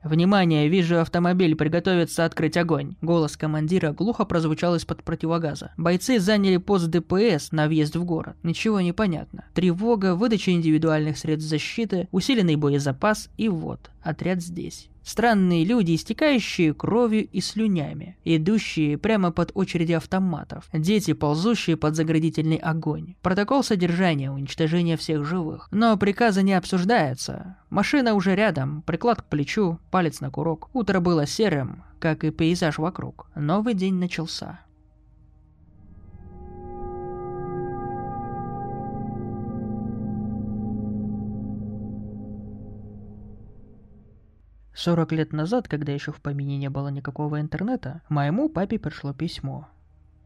«Внимание, 0.06 0.70
вижу 0.70 1.00
автомобиль, 1.00 1.56
приготовиться 1.56 2.26
открыть 2.26 2.58
огонь!» 2.58 2.96
Голос 3.02 3.38
командира 3.38 3.92
глухо 3.92 4.24
прозвучал 4.26 4.76
из-под 4.76 5.04
противогаза. 5.04 5.72
Бойцы 5.78 6.20
заняли 6.20 6.58
пост 6.58 6.90
ДПС 6.90 7.52
на 7.52 7.68
въезд 7.68 7.96
в 7.96 8.06
город. 8.06 8.36
Ничего 8.44 8.82
не 8.82 8.94
понятно. 8.94 9.46
Тревога, 9.56 10.14
выдача 10.14 10.52
индивидуальных 10.52 11.18
средств 11.18 11.50
защиты, 11.50 12.08
усиленный 12.12 12.56
боезапас 12.56 13.30
и 13.36 13.50
вот, 13.50 13.90
отряд 14.04 14.44
здесь. 14.44 14.90
Странные 15.06 15.64
люди, 15.64 15.94
истекающие 15.94 16.74
кровью 16.74 17.28
и 17.28 17.40
слюнями, 17.40 18.18
идущие 18.26 18.98
прямо 18.98 19.32
под 19.32 19.52
очереди 19.54 19.94
автоматов, 19.94 20.68
дети, 20.74 21.14
ползущие 21.14 21.78
под 21.78 21.96
заградительный 21.96 22.58
огонь. 22.58 23.14
Протокол 23.22 23.64
содержания, 23.64 24.32
уничтожения 24.32 24.98
всех 24.98 25.24
живых. 25.24 25.68
Но 25.72 25.96
приказы 25.96 26.42
не 26.42 26.54
обсуждаются. 26.54 27.58
Машина 27.70 28.16
уже 28.16 28.36
рядом, 28.36 28.82
приклад 28.82 29.22
к 29.22 29.26
плечу, 29.26 29.80
палец 29.92 30.22
на 30.22 30.32
курок. 30.32 30.70
Утро 30.74 31.00
было 31.00 31.28
серым, 31.28 31.84
как 32.00 32.24
и 32.24 32.32
пейзаж 32.32 32.80
вокруг. 32.80 33.28
Новый 33.36 33.76
день 33.76 33.96
начался. 33.96 34.65
40 44.76 45.12
лет 45.14 45.34
назад, 45.34 45.68
когда 45.68 45.92
еще 45.94 46.12
в 46.12 46.22
помине 46.22 46.58
не 46.58 46.70
было 46.70 46.90
никакого 46.90 47.40
интернета, 47.40 48.02
моему 48.10 48.50
папе 48.50 48.78
пришло 48.78 49.14
письмо. 49.14 49.68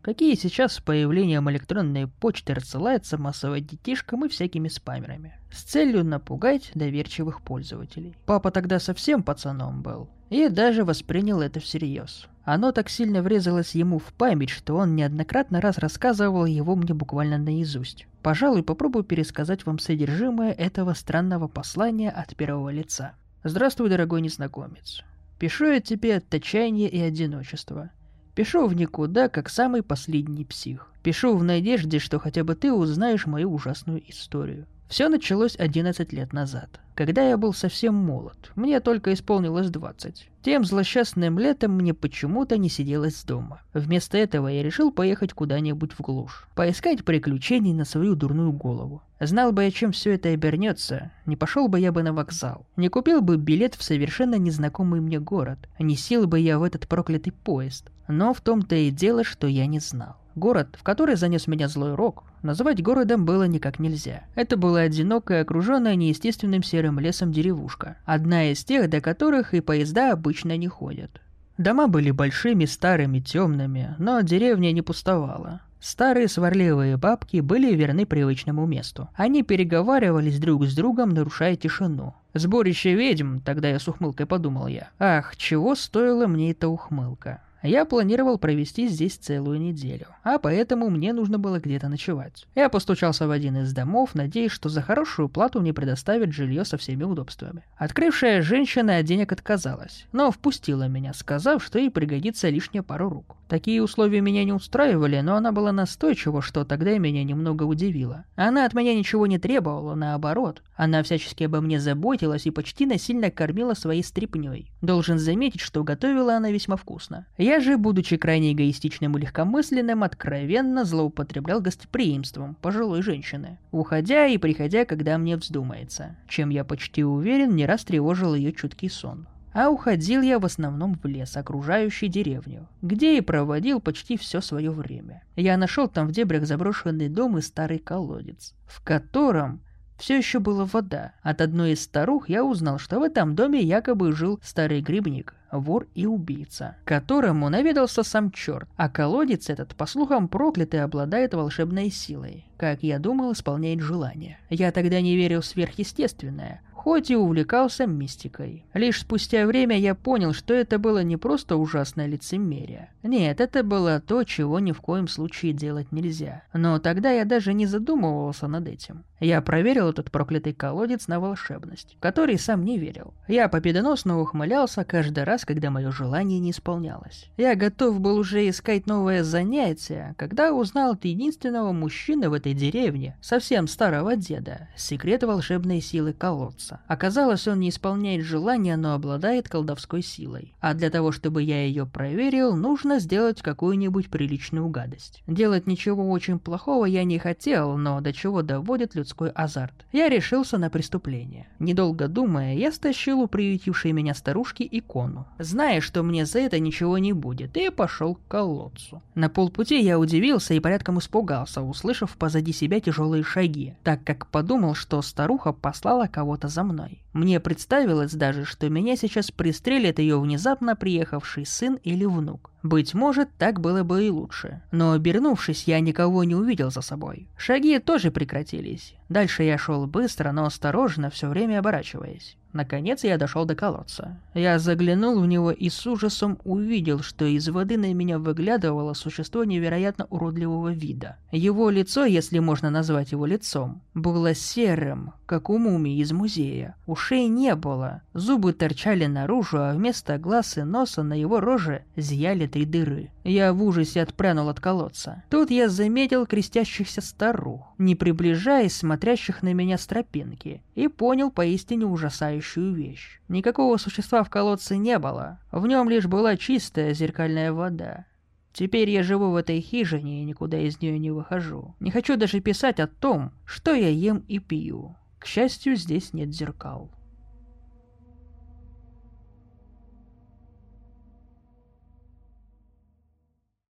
Какие 0.01 0.35
сейчас 0.35 0.73
с 0.73 0.79
появлением 0.79 1.49
электронной 1.51 2.07
почты 2.07 2.53
рассылается 2.53 3.17
массово 3.17 3.59
детишкам 3.59 4.25
и 4.25 4.29
всякими 4.29 4.69
спамерами, 4.69 5.33
с 5.51 5.61
целью 5.63 6.05
напугать 6.05 6.71
доверчивых 6.73 7.41
пользователей. 7.41 8.15
Папа 8.25 8.49
тогда 8.49 8.79
совсем 8.79 9.23
пацаном 9.23 9.83
был, 9.83 10.09
и 10.29 10.47
даже 10.47 10.85
воспринял 10.85 11.41
это 11.41 11.59
всерьез. 11.59 12.27
Оно 12.45 12.71
так 12.71 12.89
сильно 12.89 13.21
врезалось 13.21 13.75
ему 13.75 13.99
в 13.99 14.13
память, 14.13 14.49
что 14.49 14.77
он 14.77 14.95
неоднократно 14.95 15.61
раз 15.61 15.77
рассказывал 15.77 16.45
его 16.45 16.75
мне 16.75 16.93
буквально 16.93 17.37
наизусть. 17.37 18.07
Пожалуй, 18.23 18.63
попробую 18.63 19.03
пересказать 19.03 19.65
вам 19.65 19.77
содержимое 19.77 20.53
этого 20.53 20.93
странного 20.93 21.47
послания 21.47 22.09
от 22.09 22.35
первого 22.35 22.69
лица. 22.69 23.13
Здравствуй, 23.43 23.89
дорогой 23.89 24.21
незнакомец. 24.21 25.01
Пишу 25.39 25.71
я 25.71 25.79
тебе 25.79 26.17
от 26.17 26.33
отчаяния 26.33 26.89
и 26.89 26.99
одиночества. 26.99 27.91
Пишу 28.35 28.67
в 28.67 28.73
никуда, 28.73 29.29
как 29.29 29.49
самый 29.49 29.81
последний 29.81 30.43
псих. 30.43 30.91
Пишу 31.03 31.37
в 31.37 31.43
надежде, 31.43 31.99
что 31.99 32.19
хотя 32.19 32.43
бы 32.43 32.55
ты 32.55 32.73
узнаешь 32.73 33.25
мою 33.25 33.53
ужасную 33.53 34.03
историю. 34.09 34.67
Все 34.89 35.07
началось 35.07 35.55
11 35.57 36.11
лет 36.11 36.33
назад, 36.33 36.81
когда 36.99 37.29
я 37.29 37.37
был 37.37 37.53
совсем 37.53 37.95
молод. 37.95 38.51
Мне 38.57 38.81
только 38.81 39.13
исполнилось 39.13 39.69
20. 39.69 40.29
Тем 40.41 40.65
злосчастным 40.65 41.39
летом 41.39 41.71
мне 41.71 41.93
почему-то 41.93 42.57
не 42.57 42.67
сиделось 42.67 43.23
дома. 43.23 43.61
Вместо 43.73 44.17
этого 44.17 44.49
я 44.49 44.61
решил 44.63 44.91
поехать 44.91 45.31
куда-нибудь 45.31 45.93
в 45.93 46.01
глушь. 46.01 46.49
Поискать 46.55 47.05
приключений 47.05 47.71
на 47.71 47.85
свою 47.85 48.15
дурную 48.15 48.51
голову. 48.51 49.01
Знал 49.21 49.53
бы 49.53 49.63
я, 49.63 49.71
чем 49.71 49.93
все 49.93 50.15
это 50.15 50.27
обернется, 50.27 51.13
не 51.25 51.37
пошел 51.37 51.69
бы 51.69 51.79
я 51.79 51.93
бы 51.93 52.03
на 52.03 52.11
вокзал. 52.11 52.67
Не 52.75 52.89
купил 52.89 53.21
бы 53.21 53.37
билет 53.37 53.75
в 53.75 53.83
совершенно 53.83 54.35
незнакомый 54.35 54.99
мне 54.99 55.21
город. 55.21 55.69
Не 55.79 55.95
сел 55.95 56.27
бы 56.27 56.37
я 56.37 56.59
в 56.59 56.63
этот 56.63 56.89
проклятый 56.89 57.31
поезд. 57.31 57.91
Но 58.09 58.33
в 58.33 58.41
том-то 58.41 58.75
и 58.75 58.91
дело, 58.91 59.23
что 59.23 59.47
я 59.47 59.67
не 59.67 59.79
знал. 59.79 60.17
Город, 60.39 60.77
в 60.79 60.83
который 60.83 61.15
занес 61.15 61.47
меня 61.47 61.67
злой 61.67 61.95
рок, 61.95 62.23
называть 62.43 62.81
городом 62.81 63.25
было 63.25 63.43
никак 63.43 63.77
нельзя. 63.77 64.23
Это 64.35 64.55
была 64.55 64.79
одинокая, 64.79 65.41
окруженная 65.41 65.95
неестественным 65.95 66.63
серым 66.63 66.88
лесом 66.97 67.31
деревушка. 67.31 67.97
Одна 68.05 68.51
из 68.51 68.63
тех, 68.63 68.89
до 68.89 69.01
которых 69.01 69.53
и 69.53 69.59
поезда 69.59 70.13
обычно 70.13 70.57
не 70.57 70.67
ходят. 70.67 71.21
Дома 71.59 71.87
были 71.87 72.09
большими, 72.09 72.65
старыми, 72.65 73.19
темными, 73.19 73.93
но 73.99 74.21
деревня 74.21 74.71
не 74.71 74.81
пустовала. 74.81 75.61
Старые 75.81 76.27
сварливые 76.27 76.97
бабки 76.97 77.41
были 77.41 77.75
верны 77.75 78.05
привычному 78.05 78.65
месту. 78.65 79.09
Они 79.15 79.43
переговаривались 79.43 80.39
друг 80.39 80.65
с 80.65 80.75
другом, 80.75 81.09
нарушая 81.09 81.55
тишину. 81.55 82.15
«Сборище 82.33 82.93
ведьм», 82.95 83.39
тогда 83.39 83.69
я 83.69 83.79
с 83.79 83.87
ухмылкой 83.87 84.25
подумал 84.25 84.67
я. 84.67 84.89
Ах, 84.99 85.35
чего 85.35 85.75
стоила 85.75 86.27
мне 86.27 86.51
эта 86.51 86.67
ухмылка. 86.67 87.41
Я 87.61 87.83
планировал 87.83 88.37
провести 88.37 88.87
здесь 88.87 89.15
целую 89.15 89.59
неделю, 89.59 90.07
а 90.23 90.39
поэтому 90.39 90.89
мне 90.89 91.11
нужно 91.11 91.39
было 91.39 91.59
где-то 91.59 91.89
ночевать. 91.89 92.47
Я 92.55 92.69
постучался 92.69 93.27
в 93.27 93.31
один 93.31 93.57
из 93.57 93.73
домов, 93.73 94.15
надеясь, 94.15 94.51
что 94.51 94.69
за 94.69 94.81
хорошую 94.81 95.27
плату 95.27 95.59
мне 95.59 95.73
предоставят 95.73 96.31
жилье 96.31 96.63
со 96.63 96.77
всеми 96.77 97.03
удобствами. 97.03 97.63
Открывшая 97.77 98.41
женщина 98.41 98.97
от 98.97 99.05
денег 99.05 99.33
отказалась, 99.33 100.05
но 100.13 100.31
впустила 100.31 100.87
меня, 100.87 101.13
сказав, 101.13 101.63
что 101.63 101.79
ей 101.79 101.91
пригодится 101.91 102.47
лишняя 102.47 102.81
пару 102.81 103.09
рук. 103.09 103.35
Такие 103.49 103.81
условия 103.81 104.21
меня 104.21 104.43
не 104.43 104.53
устраивали, 104.53 105.19
но 105.21 105.35
она 105.35 105.51
была 105.51 105.71
настойчива, 105.71 106.43
что 106.43 106.65
тогда 106.65 106.95
меня 106.99 107.23
немного 107.23 107.63
удивило. 107.63 108.25
Она 108.35 108.63
от 108.63 108.75
меня 108.75 108.93
ничего 108.93 109.25
не 109.25 109.39
требовала, 109.39 109.95
наоборот. 109.95 110.61
Она 110.75 111.01
всячески 111.01 111.45
обо 111.45 111.59
мне 111.59 111.79
заботилась 111.79 112.45
и 112.45 112.51
почти 112.51 112.85
насильно 112.85 113.31
кормила 113.31 113.73
своей 113.73 114.03
стрипней. 114.03 114.71
Должен 114.81 115.17
заметить, 115.17 115.61
что 115.61 115.83
готовила 115.83 116.35
она 116.35 116.51
весьма 116.51 116.75
вкусно. 116.75 117.25
Я 117.39 117.48
же, 117.57 117.77
будучи 117.77 118.17
крайне 118.17 118.53
эгоистичным 118.53 119.17
и 119.17 119.21
легкомысленным, 119.21 120.03
откровенно 120.03 120.85
злоупотреблял 120.85 121.61
гостеприимством 121.61 122.55
пожилой 122.55 123.01
женщины, 123.01 123.57
уходя 123.71 124.27
и 124.27 124.37
приходя, 124.37 124.85
когда 124.85 125.17
мне 125.17 125.35
вздумается, 125.35 126.15
чем 126.27 126.49
я 126.49 126.63
почти 126.63 127.03
уверен 127.03 127.55
не 127.55 127.65
раз 127.65 127.83
тревожил 127.83 128.35
ее 128.35 128.53
чуткий 128.53 128.89
сон. 128.89 129.27
А 129.51 129.69
уходил 129.69 130.21
я 130.21 130.37
в 130.37 130.45
основном 130.45 130.99
в 131.01 131.05
лес, 131.07 131.35
окружающий 131.35 132.07
деревню, 132.07 132.67
где 132.83 133.17
и 133.17 133.21
проводил 133.21 133.81
почти 133.81 134.15
все 134.15 134.41
свое 134.41 134.69
время. 134.69 135.23
Я 135.35 135.57
нашел 135.57 135.87
там 135.87 136.07
в 136.07 136.11
дебрях 136.11 136.45
заброшенный 136.45 137.09
дом 137.09 137.37
и 137.37 137.41
старый 137.41 137.79
колодец, 137.79 138.53
в 138.67 138.83
котором 138.83 139.61
все 139.97 140.17
еще 140.17 140.39
была 140.39 140.65
вода. 140.65 141.13
От 141.23 141.41
одной 141.41 141.73
из 141.73 141.83
старух 141.83 142.29
я 142.29 142.45
узнал, 142.45 142.79
что 142.79 142.99
в 142.99 143.03
этом 143.03 143.35
доме 143.35 143.59
якобы 143.59 144.13
жил 144.13 144.39
старый 144.43 144.81
грибник, 144.81 145.33
вор 145.51 145.87
и 145.95 146.05
убийца, 146.05 146.77
которому 146.85 147.49
наведался 147.49 148.03
сам 148.03 148.31
черт, 148.31 148.67
а 148.75 148.89
колодец 148.89 149.49
этот, 149.49 149.75
по 149.75 149.85
слухам, 149.85 150.27
проклятый 150.27 150.83
обладает 150.83 151.33
волшебной 151.33 151.89
силой. 151.89 152.48
Как 152.59 152.83
я 152.83 152.99
думал, 152.99 153.31
исполняет 153.31 153.79
желание. 153.79 154.37
Я 154.49 154.73
тогда 154.73 154.99
не 154.99 155.15
верил 155.15 155.39
в 155.39 155.45
сверхъестественное, 155.45 156.61
хоть 156.73 157.09
и 157.09 157.15
увлекался 157.15 157.85
мистикой. 157.85 158.65
Лишь 158.73 158.99
спустя 158.99 159.45
время 159.45 159.77
я 159.77 159.95
понял, 159.95 160.33
что 160.33 160.53
это 160.53 160.77
было 160.77 161.01
не 161.03 161.15
просто 161.15 161.55
ужасное 161.55 162.07
лицемерие. 162.07 162.89
Нет, 163.03 163.41
это 163.41 163.63
было 163.63 164.01
то, 164.01 164.23
чего 164.23 164.59
ни 164.59 164.71
в 164.71 164.81
коем 164.81 165.07
случае 165.07 165.53
делать 165.53 165.91
нельзя. 165.91 166.43
Но 166.53 166.79
тогда 166.79 167.11
я 167.11 167.25
даже 167.25 167.53
не 167.53 167.65
задумывался 167.65 168.47
над 168.47 168.67
этим. 168.67 169.03
Я 169.19 169.41
проверил 169.41 169.89
этот 169.89 170.11
проклятый 170.11 170.53
колодец 170.53 171.07
на 171.07 171.19
волшебность, 171.19 171.95
в 171.97 171.99
который 171.99 172.39
сам 172.39 172.63
не 172.63 172.77
верил. 172.77 173.13
Я 173.27 173.49
победоносно 173.49 174.19
ухмылялся 174.19 174.85
каждый 174.85 175.25
раз, 175.25 175.43
когда 175.43 175.71
мое 175.71 175.91
желание 175.91 176.39
не 176.39 176.51
исполнялось. 176.51 177.29
Я 177.35 177.55
готов 177.55 177.99
был 177.99 178.17
уже 178.17 178.47
искать 178.47 178.87
новое 178.87 179.23
занятие, 179.23 180.15
когда 180.17 180.53
узнал 180.53 180.93
от 180.93 181.03
единственного 181.03 181.73
мужчины 181.73 182.29
в 182.29 182.33
этой 182.33 182.48
деревне, 182.53 183.17
совсем 183.21 183.67
старого 183.67 184.15
деда, 184.15 184.67
секрет 184.75 185.23
волшебной 185.23 185.81
силы 185.81 186.13
колодца. 186.13 186.81
Оказалось, 186.87 187.47
он 187.47 187.59
не 187.59 187.69
исполняет 187.69 188.23
желания, 188.23 188.77
но 188.77 188.93
обладает 188.93 189.49
колдовской 189.49 190.01
силой. 190.01 190.53
А 190.59 190.73
для 190.73 190.89
того, 190.89 191.11
чтобы 191.11 191.43
я 191.43 191.63
ее 191.63 191.85
проверил, 191.85 192.55
нужно 192.55 192.99
сделать 192.99 193.41
какую-нибудь 193.41 194.09
приличную 194.09 194.67
гадость. 194.69 195.23
Делать 195.27 195.67
ничего 195.67 196.09
очень 196.09 196.39
плохого 196.39 196.85
я 196.85 197.03
не 197.03 197.19
хотел, 197.19 197.77
но 197.77 198.01
до 198.01 198.13
чего 198.13 198.41
доводит 198.41 198.95
людской 198.95 199.29
азарт. 199.29 199.85
Я 199.91 200.09
решился 200.09 200.57
на 200.57 200.69
преступление. 200.69 201.47
Недолго 201.59 202.07
думая, 202.07 202.55
я 202.55 202.71
стащил 202.71 203.19
у 203.21 203.27
приютившей 203.27 203.91
меня 203.91 204.13
старушки 204.13 204.67
икону, 204.69 205.27
зная, 205.37 205.81
что 205.81 206.03
мне 206.03 206.25
за 206.25 206.39
это 206.39 206.59
ничего 206.59 206.97
не 206.97 207.13
будет, 207.13 207.57
и 207.57 207.69
пошел 207.69 208.15
к 208.15 208.27
колодцу. 208.27 209.01
На 209.15 209.29
полпути 209.29 209.79
я 209.81 209.99
удивился 209.99 210.53
и 210.53 210.59
порядком 210.59 210.99
испугался, 210.99 211.61
услышав 211.61 212.17
позади 212.17 212.38
себя 212.51 212.79
тяжелые 212.79 213.23
шаги, 213.23 213.75
так 213.83 214.03
как 214.03 214.27
подумал, 214.27 214.75
что 214.75 215.01
старуха 215.01 215.53
послала 215.53 216.07
кого-то 216.07 216.47
за 216.47 216.63
мной. 216.63 217.03
Мне 217.13 217.39
представилось 217.39 218.13
даже, 218.13 218.45
что 218.45 218.69
меня 218.69 218.95
сейчас 218.95 219.31
пристрелит 219.31 219.99
ее 219.99 220.19
внезапно 220.19 220.75
приехавший 220.75 221.45
сын 221.45 221.75
или 221.83 222.05
внук. 222.05 222.51
Быть 222.63 222.93
может, 222.93 223.29
так 223.37 223.59
было 223.59 223.83
бы 223.83 224.05
и 224.05 224.09
лучше. 224.09 224.61
Но 224.71 224.91
обернувшись, 224.91 225.63
я 225.65 225.79
никого 225.79 226.23
не 226.23 226.35
увидел 226.35 226.71
за 226.71 226.81
собой. 226.81 227.27
Шаги 227.37 227.79
тоже 227.79 228.11
прекратились. 228.11 228.95
Дальше 229.09 229.43
я 229.43 229.57
шел 229.57 229.87
быстро, 229.87 230.31
но 230.31 230.45
осторожно, 230.45 231.09
все 231.09 231.27
время 231.29 231.59
оборачиваясь. 231.59 232.37
Наконец 232.51 233.03
я 233.03 233.17
дошел 233.17 233.45
до 233.45 233.55
колодца. 233.55 234.19
Я 234.33 234.57
заглянул 234.57 235.19
в 235.19 235.27
него 235.27 235.51
и 235.51 235.69
с 235.69 235.85
ужасом 235.85 236.39
увидел, 236.43 237.01
что 237.01 237.25
из 237.25 237.47
воды 237.47 237.77
на 237.77 237.93
меня 237.93 238.17
выглядывало 238.17 238.93
существо 238.93 239.43
невероятно 239.43 240.07
уродливого 240.09 240.71
вида. 240.71 241.17
Его 241.31 241.69
лицо, 241.69 242.05
если 242.05 242.39
можно 242.39 242.69
назвать 242.71 243.11
его 243.11 243.27
лицом, 243.27 243.81
было 243.93 244.33
серым, 244.33 245.13
как 245.27 245.49
у 245.49 245.59
мумии 245.59 245.99
из 245.99 246.11
музея. 246.11 246.75
Ушей 246.87 247.27
не 247.27 247.55
было, 247.55 248.01
зубы 248.13 248.53
торчали 248.53 249.05
наружу, 249.05 249.59
а 249.59 249.73
вместо 249.73 250.17
глаз 250.17 250.57
и 250.57 250.63
носа 250.63 251.03
на 251.03 251.13
его 251.13 251.39
роже 251.39 251.83
зияли 251.95 252.47
три 252.47 252.65
дыры. 252.65 253.11
Я 253.23 253.53
в 253.53 253.61
ужасе 253.63 254.01
отпрянул 254.01 254.49
от 254.49 254.59
колодца. 254.59 255.23
Тут 255.29 255.51
я 255.51 255.69
заметил 255.69 256.25
крестящихся 256.25 257.01
старух, 257.01 257.73
не 257.77 257.93
приближаясь, 257.95 258.75
смотрящих 258.75 259.43
на 259.43 259.53
меня 259.53 259.77
с 259.77 259.85
тропинки, 259.85 260.63
и 260.73 260.87
понял 260.87 261.29
поистине 261.29 261.85
ужасающую 261.85 262.38
вещь. 262.73 263.19
Никакого 263.27 263.77
существа 263.77 264.23
в 264.23 264.29
колодце 264.29 264.77
не 264.77 264.99
было, 264.99 265.39
в 265.51 265.65
нем 265.67 265.89
лишь 265.89 266.07
была 266.07 266.37
чистая 266.37 266.93
зеркальная 266.93 267.53
вода. 267.53 268.05
Теперь 268.53 268.89
я 268.89 269.03
живу 269.03 269.31
в 269.31 269.35
этой 269.35 269.61
хижине 269.61 270.21
и 270.21 270.25
никуда 270.25 270.57
из 270.59 270.81
нее 270.81 270.97
не 270.99 271.11
выхожу. 271.11 271.75
Не 271.79 271.91
хочу 271.91 272.17
даже 272.17 272.39
писать 272.39 272.79
о 272.79 272.87
том, 272.87 273.31
что 273.45 273.73
я 273.73 273.89
ем 273.89 274.23
и 274.27 274.39
пью. 274.39 274.95
К 275.19 275.25
счастью, 275.25 275.75
здесь 275.75 276.13
нет 276.13 276.33
зеркал. 276.33 276.89